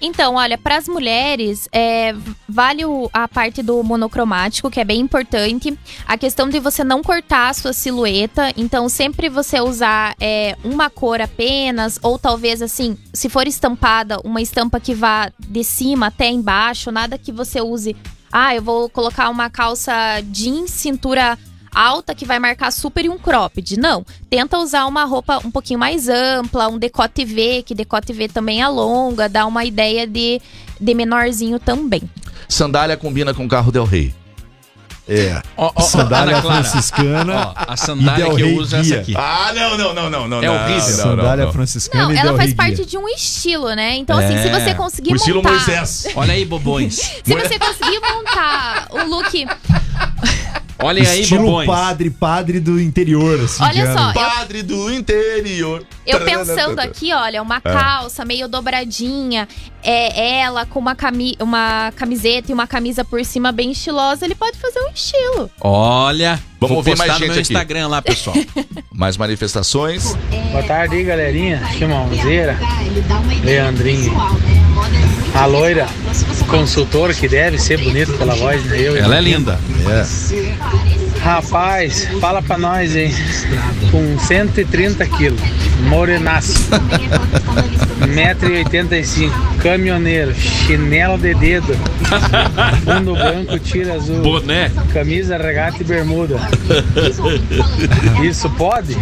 [0.00, 2.14] Então, olha, para as mulheres, é,
[2.48, 5.78] vale o- a parte do monocromático, que é bem importante.
[6.06, 8.52] A questão de você não cortar a sua silhueta.
[8.56, 14.40] Então, sempre você usar é, uma cor apenas, ou talvez assim, se for estampada, uma
[14.40, 17.94] estampa que vá de cima até embaixo, nada que você use.
[18.32, 19.92] Ah, eu vou colocar uma calça
[20.30, 21.36] jeans, cintura
[21.74, 23.78] alta que vai marcar super e um cropped.
[23.78, 24.04] Não.
[24.28, 28.62] Tenta usar uma roupa um pouquinho mais ampla, um decote V, que decote V também
[28.62, 30.40] alonga, dá uma ideia de,
[30.80, 32.02] de menorzinho também.
[32.48, 34.14] Sandália combina com carro Del Rey.
[35.08, 35.42] É.
[35.56, 37.54] Ó, ó, Sandália Ana Clara, franciscana.
[37.56, 39.14] ó, a sandália Del que eu uso é essa aqui.
[39.16, 40.42] Ah, não, não, não, não, não.
[40.42, 40.80] É horrível.
[40.82, 42.86] Sandália franciscana Não, e ela Del faz Rey parte guia.
[42.86, 43.96] de um estilo, né?
[43.96, 44.52] Então, assim, se É.
[44.60, 45.50] você conseguir O estilo montar.
[45.50, 46.06] Moisés.
[46.14, 46.94] Olha aí, bobões.
[47.24, 49.46] Se você conseguir montar um look.
[50.82, 51.66] Olhem aí, Estilo bobões.
[51.66, 53.62] padre, padre do interior, assim.
[53.62, 54.14] Olha só, ano.
[54.14, 55.84] Padre do interior.
[56.06, 57.40] Eu pensando aqui, olha, É.
[57.42, 59.46] uma calça meio dobradinha,
[59.82, 64.34] é ela com uma, cami uma camiseta e uma camisa por cima bem estilosa, ele
[64.34, 65.50] pode fazer um estilo.
[65.60, 67.40] Olha, Vamos vou ouvir mais no gente meu aqui.
[67.52, 68.36] Instagram lá, pessoal.
[68.92, 70.14] Mais manifestações.
[70.52, 71.62] Boa tarde aí, galerinha.
[71.78, 72.58] Chimãozeira,
[73.42, 74.12] Leandrinho.
[75.34, 75.86] A loira
[76.48, 78.78] consultora, que deve ser bonita pela voz, né?
[78.80, 79.58] Eu Ela é linda.
[81.22, 83.12] Rapaz, fala pra nós, hein?
[83.90, 85.40] Com 130 quilos,
[85.88, 86.70] morenaço,
[88.00, 89.30] 1,85m,
[89.62, 91.76] caminhoneiro, chinelo de dedo,
[92.84, 94.70] fundo branco, tira azul, Boné.
[94.94, 96.36] camisa, regata e bermuda.
[98.22, 98.96] Isso pode?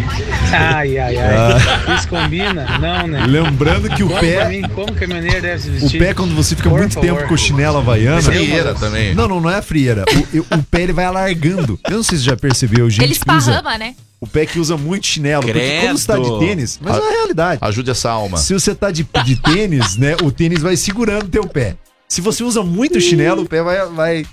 [0.53, 1.97] Ai, ai, ai.
[1.97, 2.67] Isso combina?
[2.81, 3.25] Não, né?
[3.29, 5.99] Lembrando que o Conta pra pé, mim, como caminhoneiro deve se o vestir?
[6.01, 7.07] pé quando você fica Por muito favor.
[7.07, 8.23] tempo com o chinelo havaiana.
[8.23, 9.15] Frieira também.
[9.15, 10.05] Não, não, não é a frieira.
[10.13, 11.79] O, eu- o pé ele vai alargando.
[11.89, 13.95] Eu não se você já percebeu, gente ele que usa, esparrama, né?
[14.21, 15.45] o pé que usa muito chinelo.
[15.45, 16.39] Porque como você tá de Credo.
[16.39, 17.59] tênis, mas é a realidade.
[17.63, 18.39] Ajude essa alma.
[18.39, 21.77] Se você tá de, de tênis, né, o tênis vai segurando teu pé.
[22.09, 23.87] Se você usa muito chinelo, o pé vai...
[23.89, 24.27] vai...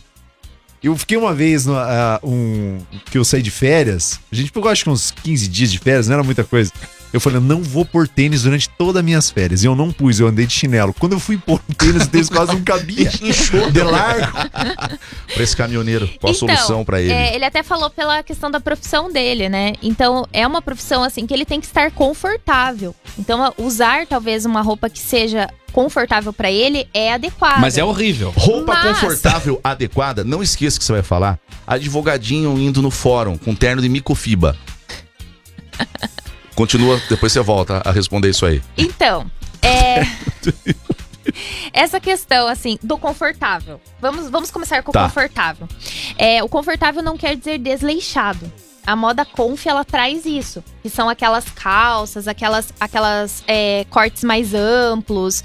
[0.81, 2.77] Eu fiquei uma vez, no, ah, um,
[3.09, 6.07] que eu saí de férias, a gente pegou acho que uns 15 dias de férias,
[6.07, 6.71] não era muita coisa.
[7.15, 9.63] Eu falei, eu não vou pôr tênis durante todas as minhas férias.
[9.63, 10.93] E eu não pus, eu andei de chinelo.
[10.93, 13.09] Quando eu fui pôr o tênis, o tênis quase não cabia.
[13.23, 14.33] Inchou De largo.
[15.33, 16.09] Pra esse caminhoneiro.
[16.19, 17.13] Qual a solução pra ele?
[17.13, 19.75] é, ele até falou pela questão da profissão dele, né?
[19.81, 22.93] Então, é uma profissão assim que ele tem que estar confortável.
[23.17, 27.61] Então, usar talvez uma roupa que seja confortável pra ele é adequado.
[27.61, 28.33] Mas é horrível.
[28.35, 31.39] Roupa Mas- confortável, adequada, não esqueça que você vai falar.
[31.65, 34.57] Advogadinho indo no fórum com terno de micofibra.
[36.55, 38.61] Continua, depois você volta a responder isso aí.
[38.77, 39.29] Então,
[39.61, 40.01] é.
[41.73, 43.81] Essa questão, assim, do confortável.
[43.99, 45.01] Vamos, vamos começar com Tá.
[45.01, 45.67] o confortável.
[46.17, 48.51] É, o confortável não quer dizer desleixado.
[48.85, 50.63] A moda conf, ela traz isso.
[50.83, 55.43] Que são aquelas calças, aquelas, aquelas é, cortes mais amplos.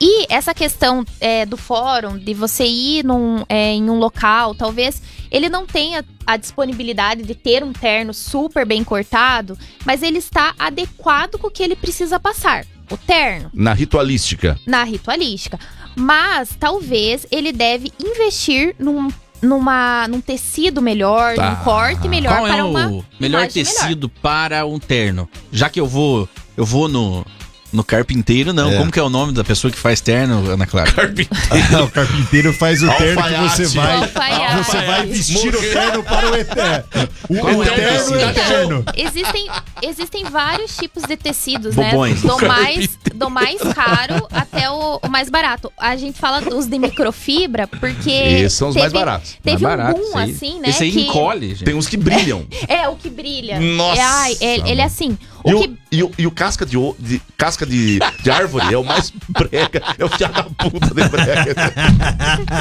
[0.00, 5.02] E essa questão é, do fórum, de você ir num, é, em um local, talvez
[5.30, 10.54] ele não tenha a disponibilidade de ter um terno super bem cortado, mas ele está
[10.58, 12.64] adequado com o que ele precisa passar.
[12.90, 14.58] O terno, Na ritualística.
[14.66, 15.58] na ritualística.
[15.94, 19.08] Mas talvez ele deve investir num,
[19.42, 21.50] numa, num tecido melhor, Tá.
[21.50, 25.28] num corte melhor Qual é para o uma melhor tecido para um terno?
[25.52, 26.26] Já que eu vou,
[26.56, 27.26] eu vou no
[27.72, 28.70] no carpinteiro, não.
[28.72, 28.76] É.
[28.78, 30.90] Como que é o nome da pessoa que faz terno, Ana Clara?
[31.84, 33.96] o carpinteiro faz o terno que você vai.
[33.96, 34.56] Alfaiate.
[34.64, 36.84] Você vai vestir o terno para o eterno.
[37.28, 38.20] O, Qual o é o terno tecido?
[38.30, 38.84] eterno.
[38.96, 39.46] Existem,
[39.82, 42.22] existem vários tipos de tecidos, Bobões.
[42.24, 42.30] né?
[42.30, 45.70] Do mais, do mais caro até o, o mais barato.
[45.76, 48.10] A gente fala dos de microfibra porque.
[48.10, 49.36] Esses são os mais baratos.
[49.42, 50.30] Teve Mais barato, um boom, esse aí.
[50.32, 50.68] assim, né?
[50.70, 51.64] Esse aí que- encolhe, gente.
[51.64, 52.46] Tem uns que brilham.
[52.66, 53.60] É, o que brilha.
[53.60, 55.18] Nossa, É, ai, é- ele é assim.
[55.48, 58.30] E O o, que- e o, e o casca, de, o- de- casca de, de
[58.30, 61.54] árvore é o mais brega, é o filho da puta de brega.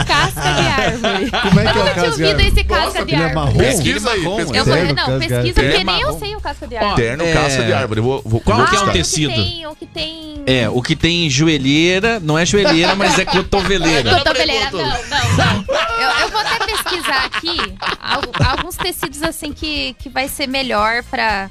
[0.06, 1.32] Casca de árvore.
[1.42, 2.48] Como é que é o Eu tinha casca de ouvido árvore?
[2.48, 3.36] esse casca de ele é árvore.
[3.36, 3.58] marrom?
[3.58, 6.96] Pesquisa aí, pesquisa Eu vou, não, pesquisa porque nem eu sei o casca de árvore.
[7.02, 7.34] Terno, É.
[7.34, 8.00] casca de árvore.
[8.00, 9.34] Eu vou, vou, Qual vou que é o tecido?
[9.34, 10.44] tem, o que tem...
[10.46, 14.16] É, o que tem joelheira, não é joelheira, mas é cotoveleira.
[14.18, 15.66] Cotoveleira, não, não, não.
[16.00, 17.58] Eu, eu vou até pesquisar aqui
[18.00, 21.50] al- alguns tecidos assim que, que vai ser melhor pra,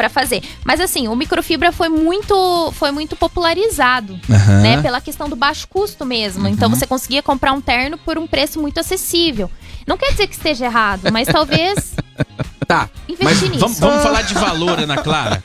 [0.00, 0.42] pra fazer.
[0.64, 4.60] Mas assim, o microfibra foi muito, foi muito popularizado, Aham.
[4.62, 4.80] né?
[4.80, 6.48] Pela questão do baixo custo mesmo.
[6.48, 6.74] Então Uhum.
[6.74, 9.50] você conseguia comprar um terno por um preço muito acessível.
[9.86, 11.92] Não quer dizer que esteja errado, mas talvez
[12.66, 13.60] Tá, mas investir nisso.
[13.60, 15.42] vamos, vamos falar de valor, Ana Clara.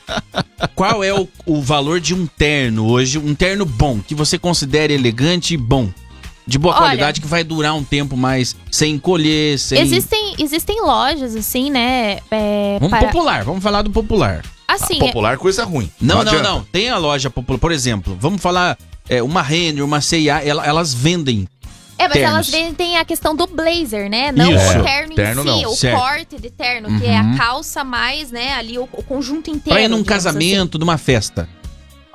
[0.74, 3.18] Qual é o, o valor de um terno hoje?
[3.18, 5.90] Um terno bom, que você considere elegante e bom.
[6.46, 9.80] De boa Olha- qualidade, que vai durar um tempo mais sem encolher, sem...
[9.80, 12.18] Existem, existem lojas, assim, né?
[12.30, 14.42] é, Vamos para- popular, vamos falar do popular.
[14.68, 15.90] Assim, Popular, coisa ruim.
[16.00, 16.42] Não, não, adianta.
[16.42, 16.62] não.
[16.64, 17.58] Tem a loja popular.
[17.58, 18.76] Por exemplo, vamos falar
[19.08, 20.00] é, uma Renner, uma
[20.44, 21.48] ela- elas vendem.
[21.98, 22.30] É, mas ternos.
[22.34, 24.30] elas vendem a questão do blazer, né?
[24.30, 24.78] Não Isso.
[24.78, 25.70] o terno, Terno em si, não.
[25.72, 25.98] o Certo.
[25.98, 27.32] corte de terno, que é Uhum.
[27.34, 29.70] a calça mais, né, ali o, o conjunto inteiro.
[29.70, 30.04] Pra ir num assim.
[30.04, 31.48] casamento, numa festa.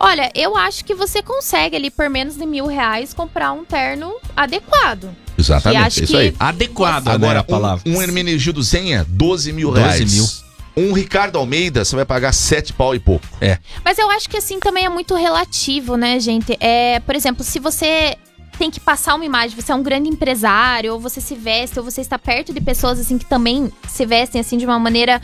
[0.04, 4.14] Olha, eu acho que você consegue ali por menos de mil reais comprar um terno
[4.36, 5.10] adequado.
[5.38, 6.36] Exatamente, acho é isso que- aí.
[6.40, 7.84] Adequado agora Agora, a palavra.
[7.90, 10.14] um, um Hermenegildo Zenha, 12 mil 12 reais.
[10.14, 10.28] mil.
[10.76, 13.26] Um Ricardo Almeida, você vai pagar 7 pau e pouco.
[13.84, 16.58] Mas eu acho que assim também é muito relativo, né, gente?
[16.60, 18.16] É, por exemplo, se você
[18.58, 21.84] tem que passar uma imagem, você é um grande empresário, ou você se veste, ou
[21.86, 25.22] você está perto de pessoas assim que também se vestem assim de uma maneira,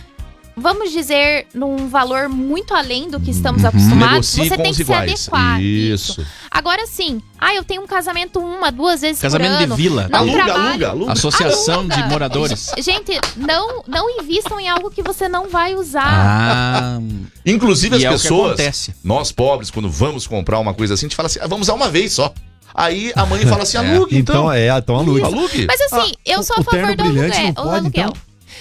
[0.58, 4.82] vamos dizer, num valor muito além do que estamos acostumados, Negocie você tem que se
[4.82, 5.12] iguais.
[5.30, 5.62] adequar.
[5.62, 6.26] Isso.
[6.50, 9.76] Agora sim, ah, eu tenho um casamento uma, duas vezes Casamento por de ano.
[9.76, 10.08] vila.
[10.10, 10.66] Não aluga, trabalho.
[10.70, 11.12] aluga, aluga.
[11.14, 11.96] Associação Aluga.
[11.96, 12.72] de moradores.
[12.82, 16.04] Gente, não, não invistam em algo que você não vai usar.
[16.06, 17.00] Ah,
[17.46, 18.94] Inclusive é as que pessoas, acontece.
[19.04, 21.76] nós pobres, quando vamos comprar uma coisa assim, a gente fala assim, ah, vamos usar
[21.76, 22.34] uma vez só.
[22.74, 24.36] Aí a mãe fala assim, alugue então.
[24.36, 25.22] Então é, então alugue.
[25.24, 25.66] Alugue.
[25.68, 27.28] Mas assim, Ah, eu o- sou a favor do aluguel.
[27.30, 28.10] não o pode, aluguel.
[28.10, 28.14] então?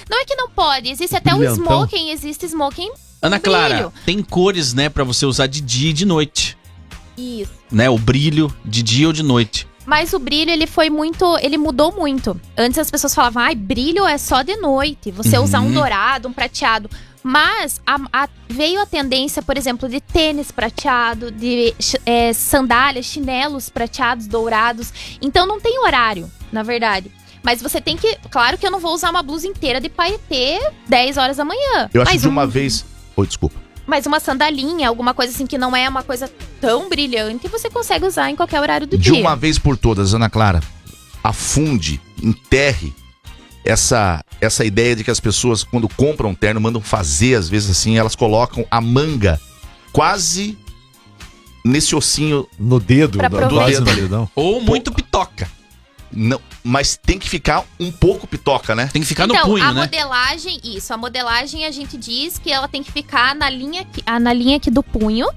[0.08, 1.64] Não é que não pode, existe até o Brilhantão.
[1.64, 2.90] smoking, existe smoking
[3.22, 3.42] Ana brilho.
[3.56, 6.56] Clara, tem cores, né, pra você usar de dia e de noite.
[7.16, 7.52] Isso.
[7.72, 9.66] Né, o brilho de dia ou de noite.
[9.84, 11.38] Mas o brilho, ele foi muito.
[11.40, 12.38] Ele mudou muito.
[12.56, 15.12] Antes as pessoas falavam, ai, brilho é só de noite.
[15.12, 15.44] Você Uhum.
[15.44, 16.90] usar um dourado, um prateado.
[17.22, 21.72] Mas a- a- veio a tendência, por exemplo, de tênis prateado, de
[22.04, 24.92] é, sandálias, chinelos prateados, dourados.
[25.22, 27.10] Então não tem horário, na verdade.
[27.46, 28.18] Mas você tem que.
[28.28, 31.88] Claro que eu não vou usar uma blusa inteira de paetê 10 horas da manhã.
[31.94, 32.84] Eu acho mas que de um- uma vez...
[33.16, 33.54] Oi, desculpa.
[33.86, 36.28] Mas uma sandalinha, alguma coisa assim que não é uma coisa
[36.60, 39.20] tão brilhante, você consegue usar em qualquer horário do De dia.
[39.20, 40.60] uma vez por todas, Ana Clara,
[41.22, 42.92] afunde, enterre
[43.64, 47.70] essa, essa ideia de que as pessoas, quando compram um terno, mandam fazer, às vezes
[47.70, 49.40] assim, elas colocam a manga
[49.92, 50.58] quase
[51.64, 52.44] nesse ossinho.
[52.58, 54.30] No dedo, do, do dedo.
[54.34, 55.48] Ou muito pitoca.
[56.12, 58.88] Não, mas tem que ficar um pouco pitoca, né?
[58.92, 59.80] Tem que ficar então, no punho, a né?
[59.82, 64.02] modelagem, isso, a modelagem a gente diz que ela tem que ficar na linha aqui,
[64.20, 65.28] na linha aqui do punho.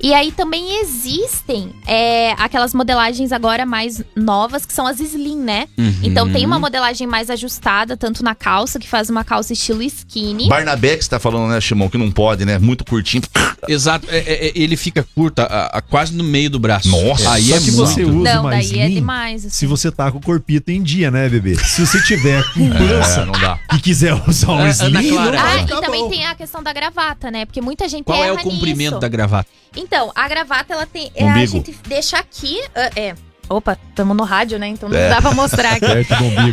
[0.00, 5.68] E aí também existem é, aquelas modelagens agora mais novas, que são as slim, né?
[5.76, 5.94] Uhum.
[6.02, 10.48] Então tem uma modelagem mais ajustada, tanto na calça, que faz uma calça estilo skinny.
[10.48, 12.58] Barnabé que você tá falando, né, Shimon, que não pode, né?
[12.58, 13.22] Muito curtinho.
[13.66, 16.88] Exato, é- é- é- ele fica curto, a- a- quase no meio do braço.
[16.88, 17.32] Nossa.
[17.32, 17.76] aí é que muito.
[17.76, 19.46] você usa Não, uma daí é slim demais.
[19.46, 19.50] assim.
[19.56, 21.54] se você tá com o corpito em dia, né, bebê?
[21.56, 23.58] Se você tiver com pança É, não dá.
[23.74, 25.30] e quiser usar um É, Ana slim, Clara.
[25.32, 26.10] não Ah, e ficar também bom.
[26.10, 27.44] tem a questão da gravata, né?
[27.46, 29.00] Porque muita gente Qual é o comprimento nisso.
[29.00, 29.48] da gravata?
[29.76, 31.10] Então, a gravata, ela tem.
[31.14, 32.60] é, a gente deixa aqui.
[32.74, 33.14] ah, é.
[33.50, 34.68] Opa, estamos no rádio, né?
[34.68, 35.08] Então não É.
[35.08, 35.86] dá pra mostrar aqui.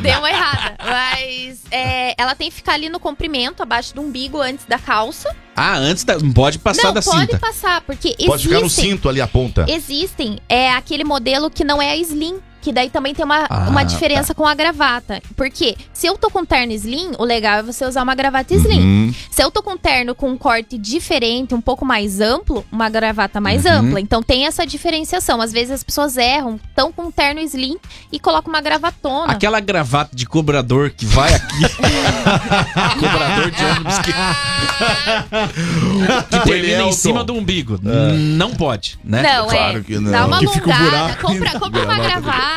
[0.02, 0.78] Deu uma errada.
[0.82, 5.36] Mas é, ela tem que ficar ali no comprimento, abaixo do umbigo, antes da calça.
[5.58, 6.16] Ah, antes da.
[6.34, 7.38] Pode passar não, da pode cinta.
[7.38, 8.92] passar, porque Pode ficar no existem.
[8.92, 9.66] cinto ali a ponta.
[9.68, 10.40] Existem.
[10.48, 12.40] É aquele modelo que não é a slim.
[12.66, 15.22] Que daí também tem uma, Ah, uma diferença com a gravata.
[15.36, 18.80] Porque se eu tô com terno slim, o legal é você usar uma gravata slim.
[18.80, 19.13] Uhum.
[19.30, 23.39] Se eu tô com terno com um corte diferente, um pouco mais amplo, uma gravata
[23.39, 23.72] mais Uhum.
[23.72, 24.01] ampla.
[24.01, 25.39] Então tem essa diferenciação.
[25.41, 27.78] Às vezes as pessoas erram, estão com terno slim
[28.11, 29.32] e colocam uma gravatona.
[29.32, 31.66] Aquela gravata de cobrador que vai aqui.
[32.99, 34.11] cobrador de ônibus que,
[36.32, 36.91] que termina em Elielton.
[36.93, 37.80] cima do umbigo.
[37.84, 39.22] Não pode, né?
[39.22, 39.82] Não, Claro é.
[39.84, 40.11] que não.
[40.11, 42.55] Dá uma Que alongada, compra, compra uma gravata.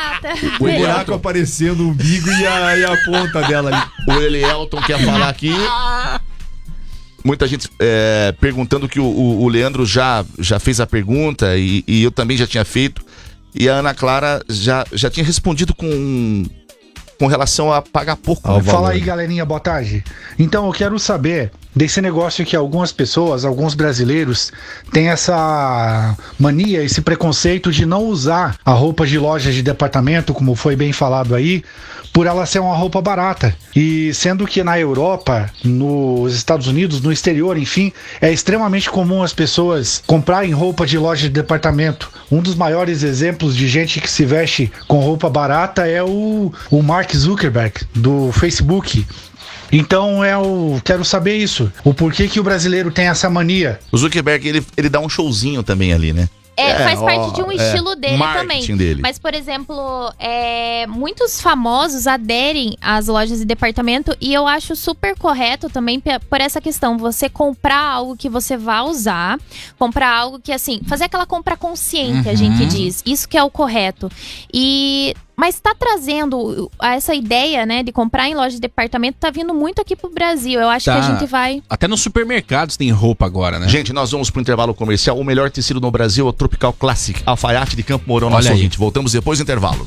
[0.61, 4.17] O buraco aparecendo, o umbigo e a, e a ponta dela ali.
[4.17, 5.53] O Elielton quer falar aqui.
[7.25, 11.83] Muita gente é, perguntando que o, o- o Leandro já, já fez a pergunta e,
[11.87, 13.03] e eu também já tinha feito.
[13.55, 16.45] E a Ana Clara já, já tinha respondido com
[17.19, 18.51] com relação a pagar pouco.
[18.51, 18.63] Né?
[18.63, 20.05] Fala aí, galerinha, boa tarde.
[20.39, 24.53] Então, eu quero saber desse negócio que algumas pessoas, alguns brasileiros,
[24.93, 30.55] têm essa mania, esse preconceito de não usar a roupa de lojas de departamento, como
[30.55, 31.63] foi bem falado aí,
[32.13, 33.55] por ela ser uma roupa barata.
[33.77, 39.33] E sendo que na Europa, nos Estados Unidos, no exterior, enfim, é extremamente comum as
[39.33, 42.11] pessoas comprarem roupa de loja de departamento.
[42.31, 46.83] Um dos maiores exemplos de gente que se veste com roupa barata é o, o
[46.83, 49.07] Mark Zuckerberg, do Facebook.
[49.71, 51.71] Então eu quero saber isso.
[51.85, 53.79] O porquê que o brasileiro tem essa mania.
[53.93, 56.29] O Zuckerberg, ele, ele dá um showzinho também ali, né?
[56.57, 58.77] É, É, faz ó, parte de um é, estilo dele marketing também.
[58.77, 59.01] dele.
[59.03, 65.15] Mas, por exemplo, é, muitos famosos aderem às lojas de departamento e eu acho super
[65.17, 66.99] correto também por essa questão.
[66.99, 69.39] Você comprar algo que você vai usar,
[69.79, 72.69] comprar algo que, assim, fazer aquela compra consciente, a gente Uhum.
[72.69, 73.03] diz.
[73.07, 74.11] Isso que é o correto.
[74.53, 75.15] E.
[75.39, 79.81] Mas tá trazendo essa ideia, né, de comprar em loja de departamento, tá vindo muito
[79.81, 80.61] aqui pro Brasil.
[80.61, 80.95] Eu acho Tá.
[80.95, 81.63] que a gente vai.
[81.71, 83.69] Até nos supermercados tem roupa agora, né?
[83.69, 85.17] Gente, nós vamos pro intervalo comercial.
[85.17, 88.77] O melhor tecido no Brasil é o Tropical Classic Alfaiate de Campo Mourão, nosso ouvinte.
[88.77, 89.87] Voltamos depois do intervalo.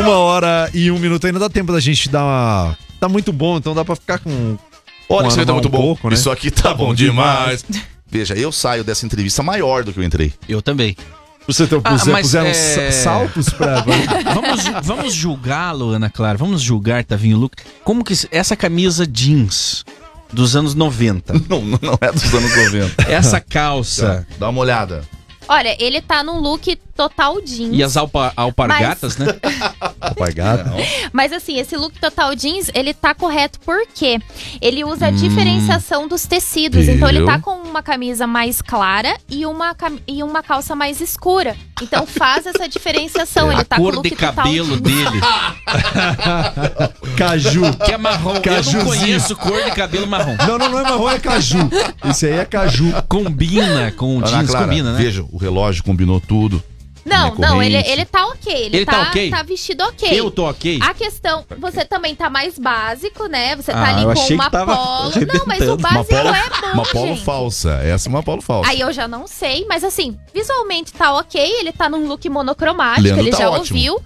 [0.00, 2.76] Uma hora e um minuto ainda dá tempo da gente dar uma.
[3.00, 4.56] Tá muito bom, então dá pra ficar com.
[5.08, 5.78] Olha, com isso aqui tá muito um bom.
[5.78, 6.14] pouco, né?
[6.14, 7.64] Isso aqui tá, bom demais.
[8.10, 10.32] Veja, eu saio dessa entrevista maior do que eu entrei.
[10.48, 10.96] Eu também.
[11.46, 13.80] Você tem, Ah, puser- puseram é, sa- saltos pra.
[14.34, 16.36] vamos vamos julgá-lo, Ana Clara.
[16.36, 17.56] Vamos julgar, Tavinho Luke.
[17.84, 19.84] Como que essa camisa jeans
[20.32, 23.10] dos anos 90, Não, não é dos anos 90.
[23.10, 25.02] essa calça Dá uma olhada.
[25.48, 27.70] Olha, ele tá num look total jeans.
[27.72, 29.26] e as alpa- alpargatas, né?
[30.00, 30.72] Alpargata.
[31.12, 34.18] Mas assim, esse look total jeans, ele tá correto porque
[34.60, 36.84] ele usa a diferenciação dos tecidos.
[36.86, 36.94] Viu?
[36.96, 41.00] Então ele tá com uma camisa mais clara e uma, cam- e uma calça mais
[41.00, 41.56] escura.
[41.80, 43.50] Então faz essa diferenciação.
[43.52, 44.80] Ele A tá com o cor look de cabelo jeans.
[44.80, 45.20] dele,
[47.16, 47.62] Caju.
[47.84, 48.30] que é marrom.
[48.30, 48.84] Eu não Cajuzinho.
[48.84, 50.36] conheço cor de cabelo marrom.
[50.46, 51.58] Não, não, não é marrom, é caju.
[52.08, 52.92] Esse aí é caju.
[53.08, 54.98] Combina com o Ana jeans, Clara, combina, né?
[54.98, 56.62] veja, o relógio combinou tudo.
[57.08, 57.90] Não, Minha não, ele, corrente.
[57.90, 58.52] ele tá ok.
[58.52, 59.30] Ele, Ele tá tá, ok?
[59.30, 60.20] tá vestido ok.
[60.20, 60.78] Eu tô ok?
[60.82, 63.56] A questão, você também tá mais básico, né?
[63.56, 65.10] Você tá Ah, ali com uma polo.
[65.34, 67.24] Não, mas o básico polo, é bom, uma polo gente.
[67.24, 67.70] falsa.
[67.82, 68.70] Essa é uma polo falsa.
[68.70, 73.02] Aí eu já não sei, mas assim, visualmente tá ok, ele tá num look monocromático,
[73.02, 73.78] Leandro ele tá já ótimo.
[73.78, 74.02] ouviu.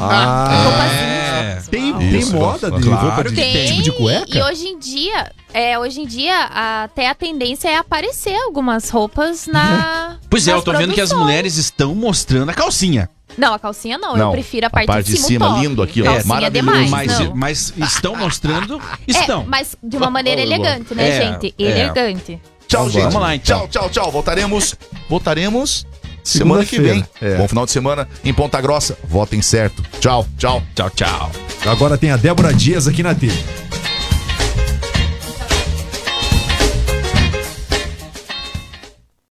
[0.00, 3.66] Ah, tem, tem Isso, moda de claro roupa de tem.
[3.66, 4.38] tipo de cueca?
[4.38, 6.44] E hoje em dia, é, hoje em dia,
[6.84, 10.16] até a tendência é aparecer algumas roupas na.
[10.30, 11.22] Pois é, eu tô vendo que as produções.
[11.22, 13.08] mulheres estão mostrando a calcinha.
[13.38, 15.60] Não, a calcinha não, Não, eu prefiro a a parte, parte de cima, o top.
[15.60, 16.72] lindo aqui, ó, é maravilhoso.
[16.72, 17.36] demais, mas, não.
[17.36, 18.80] mas estão mostrando?
[19.08, 19.42] Estão.
[19.42, 21.54] É, mas de uma maneira Oh, elegante, né, é, gente?
[21.58, 21.62] é.
[21.62, 22.40] Elegante.
[22.68, 23.14] Tchau, Vamos gente.
[23.16, 23.58] lá, então.
[23.60, 24.10] Tchau, tchau, tchau.
[24.12, 24.74] Voltaremos.
[25.08, 25.84] Voltaremos
[26.24, 27.04] semana que vem.
[27.20, 27.36] É.
[27.36, 28.96] Bom final de semana em Ponta Grossa.
[29.04, 29.82] Votem certo.
[30.00, 30.62] Tchau, tchau.
[30.74, 31.30] Tchau, tchau.
[31.66, 33.32] Agora tem a Débora Dias aqui na TV.